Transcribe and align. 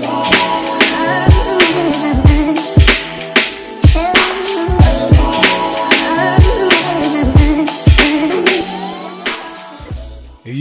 today. 0.00 0.25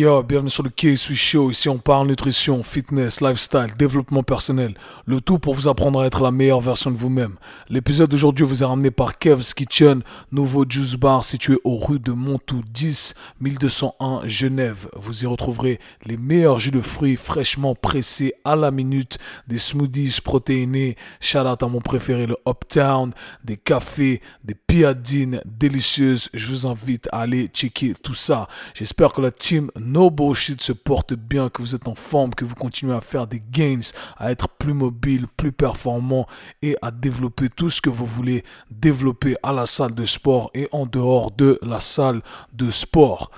Bienvenue 0.06 0.52
sur 0.52 0.62
le 0.62 0.70
K-Swiss 0.70 1.18
Show. 1.18 1.50
Ici, 1.50 1.68
on 1.68 1.80
parle 1.80 2.08
nutrition, 2.08 2.62
fitness, 2.62 3.22
lifestyle, 3.22 3.74
développement 3.76 4.22
personnel. 4.22 4.76
Le 5.08 5.20
tout 5.20 5.40
pour 5.40 5.56
vous 5.56 5.68
apprendre 5.68 6.00
à 6.00 6.06
être 6.06 6.22
la 6.22 6.30
meilleure 6.30 6.60
version 6.60 6.92
de 6.92 6.96
vous-même. 6.96 7.38
L'épisode 7.70 8.12
d'aujourd'hui 8.12 8.46
vous 8.46 8.62
est 8.62 8.68
ramené 8.68 8.92
par 8.92 9.18
Kev's 9.18 9.56
Kitchen, 9.56 10.04
nouveau 10.32 10.64
juice 10.70 10.94
bar 10.94 11.26
situé 11.26 11.58
aux 11.64 11.80
rues 11.80 11.98
de 11.98 12.12
Montou 12.12 12.62
10, 12.72 13.16
1201 13.42 14.22
Genève. 14.26 14.88
Vous 14.96 15.24
y 15.24 15.26
retrouverez 15.26 15.80
les 16.06 16.18
meilleurs 16.18 16.60
jus 16.60 16.70
de 16.70 16.82
fruits 16.82 17.16
fraîchement 17.16 17.74
pressés 17.74 18.36
à 18.44 18.56
la 18.56 18.70
minute, 18.70 19.18
des 19.48 19.58
smoothies 19.58 20.20
protéinés, 20.24 20.98
shout 21.20 21.40
out 21.40 21.64
à 21.64 21.68
mon 21.68 21.82
préféré, 21.82 22.28
le 22.28 22.38
Uptown, 22.48 23.12
des 23.44 23.58
cafés, 23.58 24.22
des 24.44 24.54
piadines 24.54 25.42
délicieuses. 25.46 26.30
Je 26.36 26.48
vous 26.48 26.68
invite 26.68 27.10
à 27.12 27.22
aller 27.22 27.48
checker 27.48 27.94
tout 28.04 28.14
ça. 28.14 28.48
J'espère 28.76 29.12
que 29.12 29.22
la 29.22 29.32
team 29.32 29.72
No 29.96 30.10
Bullshit 30.10 30.62
se 30.62 30.74
porte 30.74 31.14
bien, 31.14 31.48
que 31.48 31.62
vous 31.62 31.74
êtes 31.74 31.88
en 31.88 31.96
forme, 31.96 32.36
que 32.36 32.44
vous 32.44 32.54
continuez 32.54 32.94
à 32.94 33.00
faire 33.00 33.28
des 33.28 33.42
gains, 33.50 33.80
à 34.18 34.30
être 34.30 34.50
plus 34.50 34.74
mobile, 34.74 35.26
plus 35.38 35.54
performant 35.54 36.28
et 36.62 36.76
à 36.82 36.92
développer 36.92 37.48
tout 37.48 37.70
ce 37.70 37.80
que 37.80 37.90
vous 37.90 38.06
voulez 38.06 38.44
développer 38.70 39.38
à 39.42 39.54
la 39.54 39.66
salle 39.66 39.96
de 39.96 40.04
sport 40.04 40.52
et 40.54 40.68
en 40.74 40.86
dehors 40.86 41.32
de 41.32 41.58
la 41.62 41.80
salle 41.80 42.24
de 42.52 42.72
sport. 42.72 43.32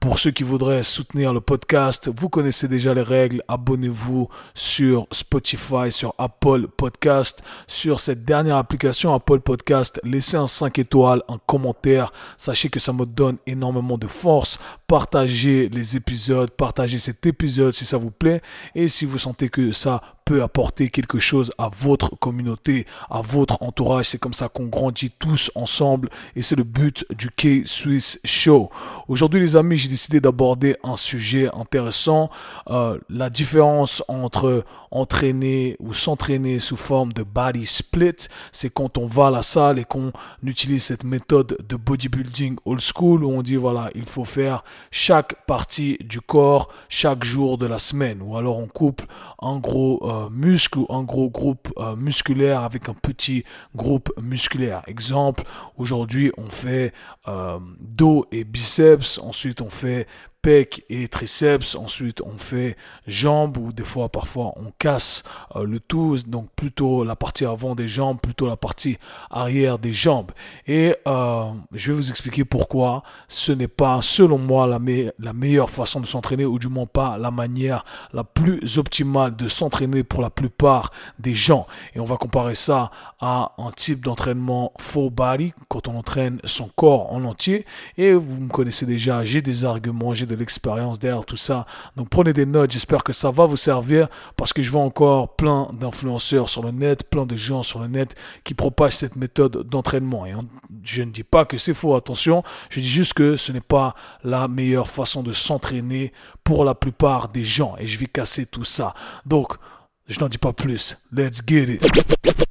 Pour 0.00 0.18
ceux 0.18 0.30
qui 0.30 0.44
voudraient 0.44 0.82
soutenir 0.82 1.34
le 1.34 1.42
podcast, 1.42 2.08
vous 2.16 2.30
connaissez 2.30 2.68
déjà 2.68 2.94
les 2.94 3.02
règles. 3.02 3.44
Abonnez-vous 3.48 4.30
sur 4.54 5.06
Spotify, 5.12 5.92
sur 5.92 6.14
Apple 6.16 6.68
Podcast, 6.68 7.42
sur 7.66 8.00
cette 8.00 8.24
dernière 8.24 8.56
application 8.56 9.12
Apple 9.12 9.40
Podcast. 9.40 10.00
Laissez 10.02 10.38
un 10.38 10.46
5 10.46 10.78
étoiles, 10.78 11.22
un 11.28 11.36
commentaire. 11.44 12.14
Sachez 12.38 12.70
que 12.70 12.80
ça 12.80 12.94
me 12.94 13.04
donne 13.04 13.36
énormément 13.46 13.98
de 13.98 14.06
force. 14.06 14.58
Partagez 14.86 15.68
les 15.68 15.98
épisodes, 15.98 16.50
partagez 16.50 16.98
cet 16.98 17.26
épisode 17.26 17.74
si 17.74 17.84
ça 17.84 17.98
vous 17.98 18.10
plaît. 18.10 18.40
Et 18.74 18.88
si 18.88 19.04
vous 19.04 19.18
sentez 19.18 19.50
que 19.50 19.70
ça 19.72 20.00
apporter 20.38 20.90
quelque 20.90 21.18
chose 21.18 21.52
à 21.58 21.68
votre 21.68 22.16
communauté, 22.16 22.86
à 23.10 23.20
votre 23.20 23.62
entourage. 23.62 24.06
C'est 24.06 24.18
comme 24.18 24.34
ça 24.34 24.48
qu'on 24.48 24.66
grandit 24.66 25.10
tous 25.18 25.50
ensemble 25.54 26.10
et 26.36 26.42
c'est 26.42 26.56
le 26.56 26.64
but 26.64 27.04
du 27.10 27.30
K-Swiss 27.30 28.20
Show. 28.24 28.70
Aujourd'hui 29.08 29.40
les 29.40 29.56
amis, 29.56 29.76
j'ai 29.76 29.88
décidé 29.88 30.20
d'aborder 30.20 30.76
un 30.84 30.96
sujet 30.96 31.50
intéressant, 31.54 32.30
euh, 32.68 32.98
la 33.08 33.30
différence 33.30 34.02
entre 34.08 34.64
entraîner 34.90 35.76
ou 35.78 35.94
s'entraîner 35.94 36.58
sous 36.58 36.76
forme 36.76 37.12
de 37.12 37.22
body 37.22 37.64
split, 37.64 38.28
c'est 38.52 38.70
quand 38.70 38.98
on 38.98 39.06
va 39.06 39.28
à 39.28 39.30
la 39.30 39.42
salle 39.42 39.78
et 39.78 39.84
qu'on 39.84 40.12
utilise 40.42 40.84
cette 40.84 41.04
méthode 41.04 41.56
de 41.68 41.76
bodybuilding 41.76 42.56
old 42.64 42.80
school 42.80 43.24
où 43.24 43.30
on 43.30 43.42
dit 43.42 43.56
voilà, 43.56 43.90
il 43.94 44.04
faut 44.04 44.24
faire 44.24 44.64
chaque 44.90 45.46
partie 45.46 45.96
du 46.00 46.20
corps 46.20 46.68
chaque 46.88 47.24
jour 47.24 47.56
de 47.58 47.66
la 47.66 47.78
semaine 47.78 48.20
ou 48.22 48.36
alors 48.36 48.58
on 48.58 48.66
couple 48.66 49.06
un 49.40 49.58
gros 49.58 50.00
euh, 50.02 50.19
muscle 50.28 50.80
ou 50.80 50.86
un 50.90 51.02
gros 51.02 51.30
groupe 51.30 51.72
euh, 51.78 51.96
musculaire 51.96 52.62
avec 52.62 52.88
un 52.88 52.94
petit 52.94 53.44
groupe 53.74 54.10
musculaire. 54.20 54.82
Exemple, 54.86 55.44
aujourd'hui 55.76 56.32
on 56.36 56.48
fait 56.48 56.92
euh, 57.28 57.58
dos 57.80 58.26
et 58.32 58.44
biceps, 58.44 59.18
ensuite 59.18 59.60
on 59.60 59.70
fait 59.70 60.06
pec 60.42 60.84
et 60.88 61.08
triceps. 61.08 61.74
Ensuite, 61.74 62.20
on 62.22 62.38
fait 62.38 62.76
jambes 63.06 63.56
ou 63.58 63.72
des 63.72 63.84
fois, 63.84 64.08
parfois, 64.08 64.52
on 64.56 64.72
casse 64.78 65.22
euh, 65.56 65.64
le 65.64 65.80
tout. 65.80 66.16
Donc, 66.26 66.48
plutôt 66.56 67.04
la 67.04 67.16
partie 67.16 67.44
avant 67.44 67.74
des 67.74 67.88
jambes, 67.88 68.18
plutôt 68.20 68.46
la 68.46 68.56
partie 68.56 68.98
arrière 69.30 69.78
des 69.78 69.92
jambes. 69.92 70.32
Et 70.66 70.96
euh, 71.06 71.44
je 71.72 71.92
vais 71.92 71.96
vous 71.96 72.10
expliquer 72.10 72.44
pourquoi 72.44 73.02
ce 73.28 73.52
n'est 73.52 73.68
pas, 73.68 74.00
selon 74.02 74.38
moi, 74.38 74.66
la, 74.66 74.78
la 75.18 75.32
meilleure 75.32 75.70
façon 75.70 76.00
de 76.00 76.06
s'entraîner 76.06 76.44
ou 76.44 76.58
du 76.58 76.68
moins 76.68 76.86
pas 76.86 77.18
la 77.18 77.30
manière 77.30 77.84
la 78.12 78.24
plus 78.24 78.78
optimale 78.78 79.36
de 79.36 79.48
s'entraîner 79.48 80.02
pour 80.02 80.22
la 80.22 80.30
plupart 80.30 80.90
des 81.18 81.34
gens. 81.34 81.66
Et 81.94 82.00
on 82.00 82.04
va 82.04 82.16
comparer 82.16 82.54
ça 82.54 82.90
à 83.20 83.52
un 83.58 83.70
type 83.72 84.04
d'entraînement 84.04 84.72
full 84.78 85.10
body 85.10 85.52
quand 85.68 85.88
on 85.88 85.96
entraîne 85.96 86.40
son 86.44 86.68
corps 86.68 87.12
en 87.12 87.24
entier. 87.24 87.66
Et 87.96 88.12
vous 88.12 88.40
me 88.40 88.48
connaissez 88.48 88.86
déjà, 88.86 89.24
j'ai 89.24 89.42
des 89.42 89.64
arguments, 89.64 90.14
j'ai 90.14 90.26
de 90.30 90.36
l'expérience 90.36 90.98
derrière 90.98 91.24
tout 91.24 91.36
ça. 91.36 91.66
Donc 91.96 92.08
prenez 92.08 92.32
des 92.32 92.46
notes, 92.46 92.70
j'espère 92.70 93.04
que 93.04 93.12
ça 93.12 93.30
va 93.30 93.46
vous 93.46 93.56
servir 93.56 94.08
parce 94.36 94.52
que 94.52 94.62
je 94.62 94.70
vois 94.70 94.82
encore 94.82 95.36
plein 95.36 95.68
d'influenceurs 95.72 96.48
sur 96.48 96.62
le 96.62 96.70
net, 96.70 97.10
plein 97.10 97.26
de 97.26 97.36
gens 97.36 97.62
sur 97.62 97.80
le 97.80 97.88
net 97.88 98.14
qui 98.44 98.54
propagent 98.54 98.96
cette 98.96 99.16
méthode 99.16 99.68
d'entraînement. 99.68 100.26
Et 100.26 100.34
je 100.82 101.02
ne 101.02 101.10
dis 101.10 101.24
pas 101.24 101.44
que 101.44 101.58
c'est 101.58 101.74
faux, 101.74 101.94
attention, 101.94 102.42
je 102.70 102.80
dis 102.80 102.88
juste 102.88 103.14
que 103.14 103.36
ce 103.36 103.52
n'est 103.52 103.60
pas 103.60 103.94
la 104.24 104.48
meilleure 104.48 104.88
façon 104.88 105.22
de 105.22 105.32
s'entraîner 105.32 106.12
pour 106.44 106.64
la 106.64 106.74
plupart 106.74 107.28
des 107.28 107.44
gens. 107.44 107.74
Et 107.78 107.86
je 107.86 107.98
vais 107.98 108.06
casser 108.06 108.46
tout 108.46 108.64
ça. 108.64 108.94
Donc, 109.26 109.54
je 110.06 110.18
n'en 110.20 110.28
dis 110.28 110.38
pas 110.38 110.52
plus. 110.52 110.98
Let's 111.12 111.40
get 111.46 111.64
it. 111.64 112.49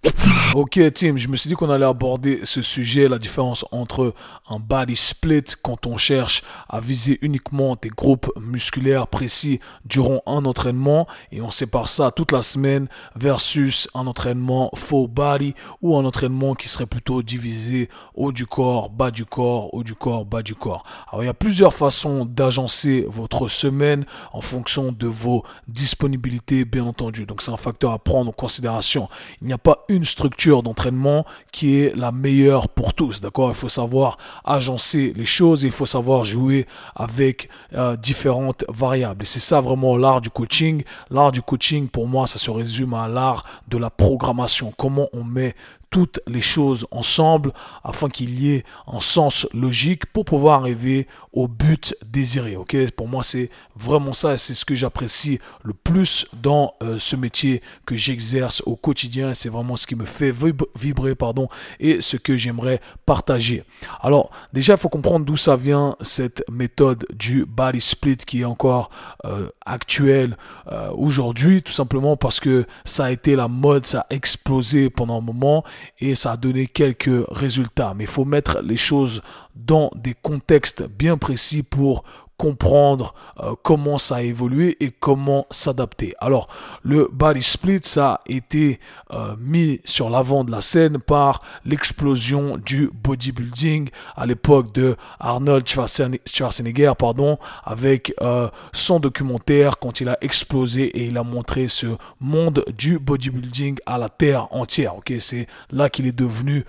Ok, 0.56 0.80
Tim, 0.94 1.16
je 1.16 1.28
me 1.28 1.36
suis 1.36 1.48
dit 1.48 1.54
qu'on 1.54 1.70
allait 1.70 1.86
aborder 1.86 2.40
ce 2.44 2.62
sujet, 2.62 3.08
la 3.08 3.20
différence 3.20 3.66
entre 3.72 4.14
un 4.50 4.60
body 4.60 4.96
split 4.96 5.44
quand 5.62 5.86
on 5.86 5.96
cherche 5.96 6.44
à 6.68 6.80
viser 6.80 7.20
uniquement 7.22 7.78
des 7.82 7.90
groupes 7.90 8.32
musculaires 8.40 9.08
précis 9.08 9.60
durant 9.86 10.22
un 10.26 10.46
entraînement 10.46 11.08
et 11.32 11.42
on 11.42 11.52
sépare 11.52 11.88
ça 11.88 12.12
toute 12.12 12.32
la 12.32 12.42
semaine 12.42 12.88
versus 13.16 13.88
un 13.94 14.08
entraînement 14.08 14.72
full 14.76 15.08
body 15.08 15.54
ou 15.82 15.98
un 15.98 16.06
entraînement 16.06 16.56
qui 16.56 16.68
serait 16.68 16.88
plutôt 16.88 17.22
divisé 17.22 17.88
haut 18.16 18.32
du 18.32 18.48
corps, 18.48 18.90
bas 18.90 19.12
du 19.12 19.26
corps, 19.26 19.74
haut 19.74 19.84
du 19.84 19.94
corps, 19.94 20.26
bas 20.26 20.42
du 20.42 20.56
corps. 20.56 20.84
Alors 21.12 21.24
il 21.24 21.28
y 21.28 21.30
a 21.30 21.34
plusieurs 21.36 21.74
façons 21.74 22.26
d'agencer 22.26 23.06
votre 23.08 23.48
semaine 23.50 24.04
en 24.34 24.42
fonction 24.42 24.92
de 24.92 25.08
vos 25.08 25.44
disponibilités, 25.68 26.66
bien 26.66 26.86
entendu. 26.86 27.26
Donc 27.26 27.44
c'est 27.44 27.52
un 27.52 27.58
facteur 27.58 27.92
à 27.92 28.00
prendre 28.00 28.30
en 28.30 28.34
considération. 28.34 29.10
Il 29.42 29.48
n'y 29.48 29.54
a 29.54 29.58
pas 29.58 29.86
une 29.90 30.06
structure 30.06 30.19
d'entraînement 30.64 31.26
qui 31.52 31.80
est 31.80 31.96
la 31.96 32.12
meilleure 32.12 32.70
pour 32.70 32.94
tous. 32.94 33.22
D'accord? 33.22 33.50
Il 33.50 33.56
faut 33.56 33.70
savoir 33.70 34.18
agencer 34.44 35.14
les 35.16 35.26
choses, 35.26 35.64
il 35.64 35.72
faut 35.72 35.86
savoir 35.86 36.24
jouer 36.24 36.68
avec 36.96 37.50
euh, 37.74 37.96
différentes 37.96 38.66
variables. 38.68 39.24
Et 39.24 39.26
c'est 39.26 39.40
ça 39.40 39.62
vraiment 39.62 39.98
l'art 39.98 40.22
du 40.22 40.30
coaching. 40.30 40.84
L'art 41.10 41.32
du 41.32 41.42
coaching, 41.42 41.88
pour 41.88 42.08
moi, 42.08 42.28
ça 42.28 42.40
se 42.40 42.52
résume 42.52 42.94
à 42.94 43.08
l'art 43.08 43.46
de 43.68 43.78
la 43.78 43.90
programmation. 43.90 44.74
Comment 44.78 45.08
on 45.14 45.24
met 45.24 45.56
toutes 45.90 46.20
les 46.28 46.42
choses 46.42 46.86
ensemble 46.92 47.54
afin 47.84 48.10
qu'il 48.10 48.40
y 48.40 48.54
ait 48.54 48.64
un 48.88 49.00
sens 49.00 49.48
logique 49.54 50.06
pour 50.08 50.26
pouvoir 50.26 50.62
arriver 50.62 51.08
au 51.34 51.48
but 51.48 51.96
désiré. 52.06 52.56
Ok, 52.56 52.76
pour 52.92 53.08
moi 53.08 53.24
c'est 53.24 53.50
vraiment 53.76 54.14
ça 54.14 54.38
c'est 54.38 54.54
ce 54.54 54.66
que 54.66 54.76
j'apprécie 54.76 55.40
le 55.64 55.74
plus 55.74 56.28
dans 56.34 56.74
euh, 56.82 56.98
ce 57.00 57.16
métier 57.16 57.62
que 57.86 57.96
j'exerce 57.96 58.62
au 58.66 58.76
quotidien. 58.76 59.34
C'est 59.34 59.50
vraiment 59.50 59.76
ce 59.76 59.88
qui 59.88 59.96
me 59.96 60.06
fait 60.06 60.34
vibrer, 60.76 61.16
pardon, 61.16 61.48
et 61.80 62.02
ce 62.02 62.18
que 62.18 62.38
j'aimerais 62.38 62.82
partager. 63.06 63.64
Alors 64.02 64.32
déjà 64.54 64.74
il 64.74 64.80
faut 64.80 64.90
comprendre 64.90 65.26
d'où 65.26 65.38
ça 65.38 65.56
vient 65.56 65.96
cette 66.02 66.44
méthode 66.50 67.06
du 67.14 67.46
body 67.46 67.82
split 67.82 68.18
qui 68.18 68.42
est 68.42 68.46
encore 68.46 68.90
euh, 69.26 69.50
actuelle 69.66 70.38
euh, 70.72 70.90
aujourd'hui, 70.92 71.62
tout 71.62 71.72
simplement 71.72 72.18
parce 72.18 72.40
que 72.40 72.66
ça 72.86 73.06
a 73.06 73.12
été 73.12 73.36
la 73.36 73.48
mode, 73.48 73.86
ça 73.86 74.02
a 74.02 74.14
explosé 74.14 74.90
pendant 74.90 75.18
un 75.18 75.22
moment 75.22 75.64
et 76.00 76.16
ça 76.16 76.34
a 76.34 76.38
donné 76.38 76.68
quelques 76.68 77.26
résultats. 77.30 77.94
Mais 77.96 78.06
il 78.06 78.10
faut 78.10 78.26
mettre 78.26 78.62
les 78.62 78.78
choses 78.78 79.22
dans 79.56 79.92
des 79.96 80.14
contextes 80.14 80.84
bien 80.88 81.18
précis 81.18 81.64
pour 81.64 82.04
comprendre 82.40 83.14
euh, 83.42 83.54
comment 83.64 83.98
ça 83.98 84.16
a 84.16 84.22
évolué 84.22 84.78
et 84.80 84.92
comment 84.92 85.46
s'adapter. 85.52 86.16
Alors, 86.20 86.48
le 86.84 87.10
body 87.12 87.44
split, 87.44 87.82
ça 87.84 88.14
a 88.14 88.22
été 88.28 88.80
euh, 89.12 89.36
mis 89.38 89.82
sur 89.84 90.10
l'avant 90.10 90.46
de 90.46 90.52
la 90.52 90.62
scène 90.62 91.00
par 91.00 91.42
l'explosion 91.66 92.58
du 92.58 92.90
bodybuilding 92.94 93.90
à 94.16 94.26
l'époque 94.26 94.74
de 94.74 94.96
Arnold 95.20 95.68
Schwarzenegger, 95.68 96.94
pardon, 96.98 97.38
avec 97.66 98.14
euh, 98.22 98.48
son 98.72 99.02
documentaire 99.02 99.78
quand 99.78 100.00
il 100.00 100.08
a 100.08 100.18
explosé 100.22 100.84
et 100.84 101.08
il 101.08 101.18
a 101.18 101.24
montré 101.24 101.68
ce 101.68 101.88
monde 102.22 102.64
du 102.78 103.00
bodybuilding 103.00 103.80
à 103.86 103.98
la 103.98 104.08
terre 104.08 104.48
entière. 104.52 104.96
Ok, 104.96 105.12
c'est 105.20 105.48
là 105.72 105.90
qu'il 105.90 106.08
est 106.08 106.18
devenu 106.18 106.64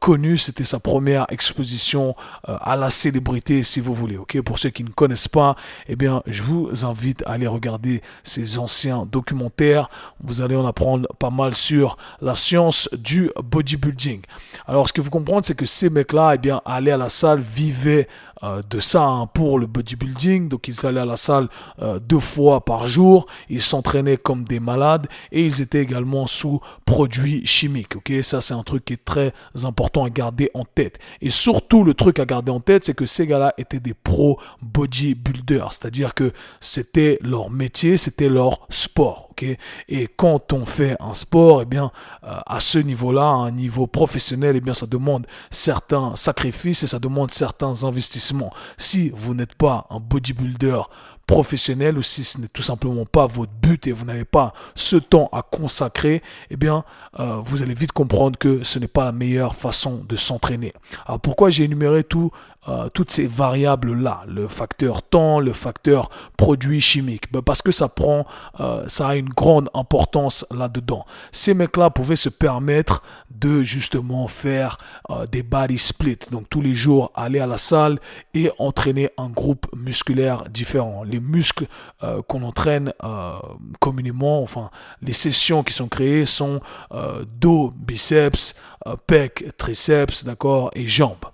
connu. 0.00 0.38
C'était 0.38 0.64
sa 0.64 0.78
première 0.78 1.26
exposition 1.30 2.14
à 2.44 2.76
la 2.76 2.90
célébrité, 2.90 3.62
si 3.62 3.80
vous 3.80 3.94
voulez. 3.94 4.16
Ok, 4.16 4.40
pour 4.42 4.58
ceux 4.58 4.70
qui 4.70 4.84
ne 4.84 4.90
connaissent 4.90 5.28
pas, 5.28 5.56
eh 5.88 5.96
bien, 5.96 6.22
je 6.26 6.42
vous 6.42 6.84
invite 6.84 7.22
à 7.26 7.32
aller 7.32 7.46
regarder 7.46 8.02
ces 8.22 8.58
anciens 8.58 9.06
documentaires. 9.10 9.88
Vous 10.22 10.42
allez 10.42 10.56
en 10.56 10.66
apprendre 10.66 11.08
pas 11.18 11.30
mal 11.30 11.54
sur 11.54 11.96
la 12.20 12.36
science 12.36 12.88
du 12.92 13.30
bodybuilding. 13.42 14.22
Alors, 14.66 14.88
ce 14.88 14.92
que 14.92 15.00
vous 15.00 15.10
comprenez, 15.10 15.40
c'est 15.44 15.56
que 15.56 15.66
ces 15.66 15.90
mecs-là, 15.90 16.32
eh 16.34 16.38
bien, 16.38 16.60
allaient 16.64 16.92
à 16.92 16.96
la 16.96 17.08
salle, 17.08 17.40
vivaient 17.40 18.08
euh, 18.42 18.60
de 18.68 18.80
ça 18.80 19.02
hein, 19.02 19.26
pour 19.26 19.58
le 19.58 19.66
bodybuilding. 19.66 20.48
Donc 20.50 20.68
ils 20.68 20.84
allaient 20.84 21.00
à 21.00 21.06
la 21.06 21.16
salle 21.16 21.48
euh, 21.80 21.98
deux 21.98 22.20
fois 22.20 22.64
par 22.64 22.86
jour, 22.86 23.26
ils 23.48 23.62
s'entraînaient 23.62 24.18
comme 24.18 24.44
des 24.44 24.60
malades 24.60 25.06
et 25.32 25.44
ils 25.44 25.62
étaient 25.62 25.80
également 25.80 26.26
sous 26.26 26.60
produits 26.84 27.46
chimiques. 27.46 27.96
Ok, 27.96 28.12
ça 28.22 28.42
c'est 28.42 28.52
un 28.52 28.62
truc 28.62 28.84
qui 28.84 28.92
est 28.92 29.04
très 29.04 29.32
important 29.66 30.04
à 30.04 30.10
garder 30.10 30.50
en 30.54 30.64
tête. 30.64 30.98
Et 31.20 31.30
surtout 31.30 31.84
le 31.84 31.94
truc 31.94 32.18
à 32.18 32.24
garder 32.24 32.50
en 32.50 32.60
tête, 32.60 32.84
c'est 32.84 32.94
que 32.94 33.06
ces 33.06 33.26
gars-là 33.26 33.54
étaient 33.58 33.80
des 33.80 33.94
pro 33.94 34.38
bodybuilders, 34.62 35.72
c'est-à-dire 35.72 36.14
que 36.14 36.32
c'était 36.60 37.18
leur 37.20 37.50
métier, 37.50 37.96
c'était 37.96 38.28
leur 38.28 38.66
sport. 38.70 39.25
Et 39.42 40.08
quand 40.16 40.52
on 40.52 40.66
fait 40.66 40.96
un 41.00 41.14
sport, 41.14 41.62
eh 41.62 41.64
bien, 41.64 41.90
euh, 42.24 42.38
à 42.46 42.60
ce 42.60 42.78
niveau-là, 42.78 43.26
à 43.26 43.34
un 43.34 43.50
niveau 43.50 43.86
professionnel, 43.86 44.56
eh 44.56 44.60
bien, 44.60 44.74
ça 44.74 44.86
demande 44.86 45.26
certains 45.50 46.16
sacrifices 46.16 46.82
et 46.82 46.86
ça 46.86 46.98
demande 46.98 47.30
certains 47.30 47.84
investissements. 47.84 48.52
Si 48.76 49.10
vous 49.14 49.34
n'êtes 49.34 49.54
pas 49.54 49.86
un 49.90 50.00
bodybuilder 50.00 50.80
professionnel 51.26 51.98
ou 51.98 52.02
si 52.02 52.22
ce 52.22 52.40
n'est 52.40 52.48
tout 52.48 52.62
simplement 52.62 53.04
pas 53.04 53.26
votre 53.26 53.52
but 53.52 53.86
et 53.86 53.92
vous 53.92 54.04
n'avez 54.04 54.24
pas 54.24 54.54
ce 54.74 54.96
temps 54.96 55.28
à 55.32 55.42
consacrer, 55.42 56.22
eh 56.50 56.56
bien, 56.56 56.84
euh, 57.18 57.40
vous 57.44 57.62
allez 57.62 57.74
vite 57.74 57.92
comprendre 57.92 58.38
que 58.38 58.62
ce 58.62 58.78
n'est 58.78 58.88
pas 58.88 59.04
la 59.04 59.12
meilleure 59.12 59.54
façon 59.54 60.04
de 60.08 60.16
s'entraîner. 60.16 60.72
Alors 61.04 61.20
pourquoi 61.20 61.50
j'ai 61.50 61.64
énuméré 61.64 62.04
tout 62.04 62.30
euh, 62.68 62.88
toutes 62.88 63.10
ces 63.12 63.26
variables-là, 63.26 64.24
le 64.26 64.48
facteur 64.48 65.02
temps, 65.02 65.38
le 65.38 65.52
facteur 65.52 66.10
produit 66.36 66.80
chimique, 66.80 67.30
ben 67.32 67.40
parce 67.40 67.62
que 67.62 67.70
ça 67.70 67.88
prend, 67.88 68.26
euh, 68.58 68.84
ça 68.88 69.08
a 69.08 69.14
une 69.14 69.28
grande 69.28 69.70
importance 69.72 70.44
là-dedans. 70.50 71.06
Ces 71.30 71.54
mecs-là 71.54 71.90
pouvaient 71.90 72.16
se 72.16 72.28
permettre 72.28 73.02
de 73.30 73.62
justement 73.62 74.26
faire 74.26 74.78
euh, 75.10 75.26
des 75.26 75.44
body 75.44 75.78
splits, 75.78 76.18
donc 76.32 76.48
tous 76.50 76.60
les 76.60 76.74
jours 76.74 77.12
aller 77.14 77.38
à 77.38 77.46
la 77.46 77.58
salle 77.58 78.00
et 78.34 78.50
entraîner 78.58 79.10
un 79.16 79.28
groupe 79.28 79.66
musculaire 79.76 80.44
différent. 80.48 81.04
Les 81.04 81.20
muscles 81.20 81.66
qu'on 82.26 82.42
entraîne 82.42 82.92
communément, 83.80 84.42
enfin 84.42 84.70
les 85.02 85.12
sessions 85.12 85.62
qui 85.62 85.72
sont 85.72 85.88
créées 85.88 86.26
sont 86.26 86.60
dos, 87.40 87.72
biceps, 87.76 88.54
pec, 89.06 89.56
triceps, 89.56 90.24
d'accord, 90.24 90.70
et 90.74 90.86
jambes. 90.86 91.26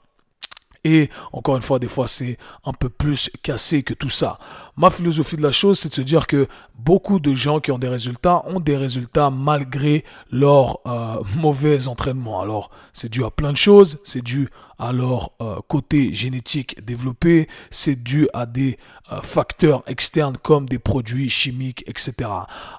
Et 0.84 1.11
encore 1.32 1.56
une 1.56 1.62
fois, 1.62 1.79
des 1.79 1.88
fois, 1.88 2.08
c'est 2.08 2.38
un 2.64 2.73
peu 2.73 2.88
plus 2.88 3.31
cassé 3.43 3.82
que 3.82 3.94
tout 3.94 4.08
ça. 4.08 4.38
Ma 4.76 4.88
philosophie 4.88 5.36
de 5.36 5.42
la 5.42 5.52
chose, 5.52 5.78
c'est 5.78 5.90
de 5.90 5.94
se 5.94 6.00
dire 6.00 6.26
que 6.26 6.48
beaucoup 6.78 7.20
de 7.20 7.34
gens 7.34 7.60
qui 7.60 7.70
ont 7.70 7.78
des 7.78 7.88
résultats 7.88 8.42
ont 8.46 8.58
des 8.58 8.76
résultats 8.76 9.30
malgré 9.30 10.02
leur 10.30 10.80
euh, 10.86 11.22
mauvais 11.36 11.88
entraînement. 11.88 12.40
Alors, 12.40 12.70
c'est 12.94 13.10
dû 13.10 13.22
à 13.22 13.30
plein 13.30 13.52
de 13.52 13.58
choses. 13.58 14.00
C'est 14.02 14.22
dû 14.22 14.48
à 14.78 14.92
leur 14.92 15.30
euh, 15.40 15.60
côté 15.69 16.12
génétique 16.12 16.84
développé. 16.84 17.48
C'est 17.70 18.02
dû 18.02 18.28
à 18.32 18.46
des 18.46 18.78
euh, 19.12 19.20
facteurs 19.22 19.82
externes 19.86 20.36
comme 20.42 20.69
des 20.69 20.78
produits 20.78 21.28
chimiques, 21.28 21.84
etc. 21.86 22.30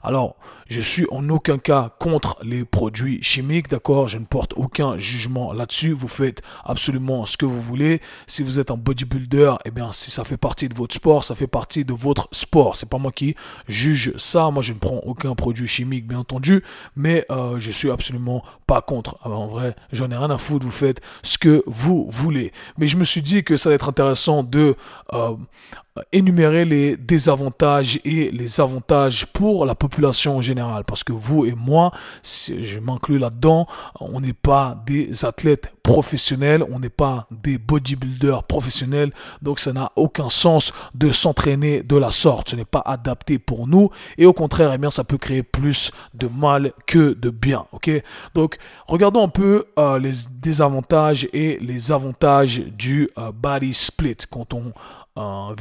Alors, 0.01 0.35
je 0.67 0.81
suis 0.81 1.05
en 1.11 1.29
aucun 1.29 1.59
cas 1.59 1.93
contre 1.99 2.37
les 2.43 2.65
produits 2.65 3.21
chimiques, 3.21 3.69
d'accord? 3.69 4.07
Je 4.07 4.17
ne 4.17 4.25
porte 4.25 4.53
aucun 4.57 4.97
jugement 4.97 5.53
là-dessus. 5.53 5.93
Vous 5.93 6.07
faites 6.07 6.41
absolument 6.65 7.25
ce 7.25 7.37
que 7.37 7.45
vous 7.45 7.61
voulez. 7.61 8.01
Si 8.27 8.43
vous 8.43 8.59
êtes 8.59 8.71
un 8.71 8.77
bodybuilder, 8.77 9.53
eh 9.65 9.71
bien, 9.71 9.91
si 9.91 10.11
ça 10.11 10.23
fait 10.23 10.37
partie 10.37 10.67
de 10.67 10.73
votre 10.73 10.95
sport, 10.95 11.23
ça 11.23 11.35
fait 11.35 11.47
partie 11.47 11.82
de 11.83 11.93
votre 11.93 12.27
sport. 12.31 12.75
C'est 12.75 12.89
pas 12.89 12.97
moi 12.97 13.11
qui 13.11 13.35
juge 13.67 14.13
ça. 14.17 14.49
Moi, 14.51 14.61
je 14.61 14.73
ne 14.73 14.79
prends 14.79 15.01
aucun 15.05 15.35
produit 15.35 15.67
chimique, 15.67 16.07
bien 16.07 16.19
entendu, 16.19 16.63
mais 16.95 17.25
euh, 17.29 17.59
je 17.59 17.71
suis 17.71 17.91
absolument 17.91 18.43
pas 18.67 18.81
contre. 18.81 19.17
en 19.23 19.47
vrai, 19.47 19.75
j'en 19.91 20.09
ai 20.11 20.17
rien 20.17 20.29
à 20.29 20.37
foutre. 20.37 20.65
Vous 20.65 20.71
faites 20.71 21.01
ce 21.21 21.37
que 21.37 21.63
vous 21.67 22.07
voulez. 22.09 22.51
Mais 22.77 22.87
je 22.87 22.97
me 22.97 23.03
suis 23.03 23.21
dit 23.21 23.43
que 23.43 23.57
ça 23.57 23.69
va 23.69 23.75
être 23.75 23.89
intéressant 23.89 24.43
de 24.43 24.75
euh, 25.13 25.35
énumérer 26.11 26.65
les 26.65 26.97
désavantages 26.97 27.99
et 28.03 28.31
les 28.31 28.59
avantages 28.59 29.27
pour 29.27 29.65
la 29.65 29.75
population 29.75 30.37
en 30.37 30.41
général. 30.41 30.83
Parce 30.85 31.03
que 31.03 31.13
vous 31.13 31.45
et 31.45 31.53
moi, 31.53 31.91
je 32.23 32.79
m'inclus 32.79 33.19
là-dedans, 33.19 33.67
on 33.99 34.21
n'est 34.21 34.33
pas 34.33 34.81
des 34.85 35.25
athlètes 35.25 35.71
professionnels, 35.83 36.63
on 36.71 36.79
n'est 36.79 36.89
pas 36.89 37.27
des 37.29 37.57
bodybuilders 37.57 38.43
professionnels. 38.43 39.11
Donc 39.41 39.59
ça 39.59 39.73
n'a 39.73 39.91
aucun 39.95 40.29
sens 40.29 40.73
de 40.95 41.11
s'entraîner 41.11 41.83
de 41.83 41.97
la 41.97 42.11
sorte. 42.11 42.49
Ce 42.49 42.55
n'est 42.55 42.65
pas 42.65 42.81
adapté 42.85 43.37
pour 43.37 43.67
nous. 43.67 43.89
Et 44.17 44.25
au 44.25 44.33
contraire, 44.33 44.71
eh 44.73 44.77
bien, 44.77 44.89
ça 44.89 45.03
peut 45.03 45.17
créer 45.17 45.43
plus 45.43 45.91
de 46.13 46.27
mal 46.27 46.73
que 46.87 47.13
de 47.13 47.29
bien. 47.29 47.65
Ok? 47.71 47.89
Donc 48.33 48.57
regardons 48.87 49.23
un 49.23 49.29
peu 49.29 49.65
euh, 49.77 49.99
les 49.99 50.13
désavantages 50.31 51.27
et 51.33 51.59
les 51.59 51.91
avantages 51.91 52.59
du 52.59 53.09
euh, 53.17 53.31
body 53.31 53.73
split 53.73 54.17
quand 54.29 54.53
on 54.53 54.73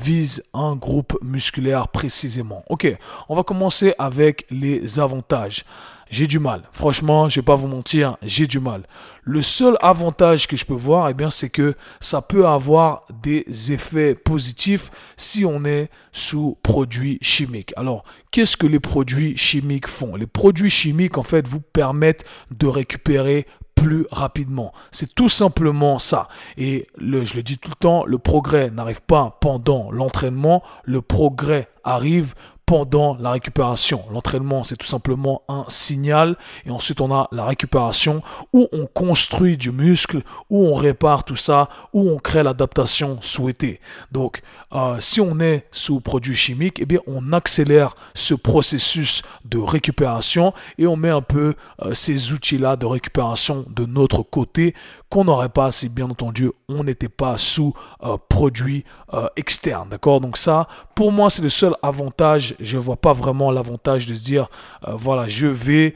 vise 0.01 0.43
un 0.55 0.77
groupe 0.77 1.19
musculaire 1.23 1.89
précisément. 1.89 2.65
Ok, 2.69 2.87
on 3.29 3.35
va 3.35 3.43
commencer 3.43 3.95
avec 3.99 4.47
les 4.51 4.99
avantages. 5.01 5.65
J'ai 6.11 6.27
du 6.27 6.39
mal. 6.39 6.65
Franchement, 6.73 7.31
je 7.31 7.41
vais 7.41 7.45
pas 7.45 7.55
vous 7.55 7.69
mentir, 7.69 8.19
j'ai 8.21 8.47
du 8.47 8.61
mal. 8.61 8.83
Le 9.23 9.41
seul 9.41 9.79
avantage 9.81 10.47
que 10.47 10.59
je 10.59 10.67
peux 10.67 10.75
voir, 10.75 11.09
eh 11.09 11.15
bien, 11.15 11.31
c'est 11.31 11.49
que 11.49 11.75
ça 12.01 12.21
peut 12.21 12.47
avoir 12.47 13.07
des 13.23 13.73
effets 13.73 14.15
positifs 14.15 14.91
si 15.17 15.47
on 15.47 15.65
est 15.65 15.89
sous 16.13 16.59
produits 16.63 17.17
chimiques. 17.23 17.73
Alors, 17.79 18.05
qu'est-ce 18.31 18.59
que 18.59 18.67
les 18.67 18.81
produits 18.81 19.39
chimiques 19.39 19.89
font? 19.89 20.15
Les 20.15 20.27
produits 20.27 20.69
chimiques, 20.69 21.17
en 21.17 21.23
fait, 21.23 21.49
vous 21.49 21.61
permettent 21.61 22.27
de 22.51 22.67
récupérer 22.67 23.47
plus 23.83 24.07
rapidement. 24.13 24.73
C'est 24.93 25.13
tout 25.13 25.29
simplement 25.29 25.99
ça. 25.99 26.29
Et 26.57 26.87
je 26.99 27.35
le 27.35 27.43
dis 27.43 27.59
tout 27.59 27.71
le 27.71 27.75
temps, 27.75 28.05
le 28.07 28.19
progrès 28.19 28.71
n'arrive 28.71 29.03
pas 29.03 29.39
pendant 29.41 29.91
l'entraînement, 29.91 30.63
le 30.85 31.03
progrès 31.03 31.69
arrive 31.83 32.35
pendant 32.73 33.19
la 33.21 33.33
récupération. 33.33 34.03
L'entraînement, 34.11 34.65
c'est 34.65 34.79
tout 34.79 34.87
simplement 34.87 35.43
un 35.47 35.67
signal. 35.69 36.39
Et 36.65 36.71
ensuite, 36.71 37.03
on 37.03 37.13
a 37.13 37.29
la 37.31 37.45
récupération 37.45 38.23
où 38.55 38.67
on 38.73 38.87
construit 38.87 39.59
du 39.59 39.71
muscle, 39.71 40.23
où 40.49 40.65
on 40.65 40.75
répare 40.75 41.25
tout 41.25 41.37
ça, 41.37 41.69
où 41.93 42.09
on 42.09 42.17
crée 42.17 42.43
l'adaptation 42.43 43.19
souhaitée. 43.21 43.79
Donc, 44.11 44.41
euh, 44.73 44.97
si 45.01 45.21
on 45.21 45.39
est 45.39 45.67
sous 45.71 46.01
produits 46.01 46.35
chimiques, 46.35 46.79
eh 46.81 46.87
bien, 46.87 47.01
on 47.07 47.35
accélère 47.35 47.95
ce 48.15 48.33
processus 48.33 49.21
de 49.45 49.59
récupération 49.59 50.55
et 50.79 50.87
on 50.87 50.97
met 50.97 51.11
un 51.11 51.21
peu 51.21 51.57
euh, 51.83 51.93
ces 51.93 52.33
outils-là 52.33 52.77
de 52.77 52.87
récupération 52.87 53.67
de 53.69 53.85
notre 53.85 54.23
côté 54.23 54.75
qu'on 55.13 55.25
n'aurait 55.25 55.51
pas 55.51 55.71
si 55.71 55.91
bien 55.91 56.09
entendu 56.09 56.51
on 56.71 56.85
n'était 56.85 57.11
pas 57.11 57.37
sous 57.37 57.75
euh, 58.03 58.17
produit 58.31 58.83
euh, 59.13 59.29
externe. 59.37 59.91
D'accord? 59.91 60.23
Donc 60.23 60.39
ça, 60.39 60.67
pour 60.95 61.13
moi, 61.13 61.29
c'est 61.29 61.43
le 61.43 61.51
seul 61.51 61.75
avantage. 61.83 62.55
Je 62.59 62.79
ne 62.79 62.83
vois 62.83 62.97
pas 62.97 63.13
vraiment 63.13 63.51
l'avantage 63.51 64.07
de 64.07 64.15
se 64.15 64.25
dire, 64.25 64.49
euh, 64.89 64.93
voilà, 64.95 65.29
je 65.29 65.47
vais 65.49 65.95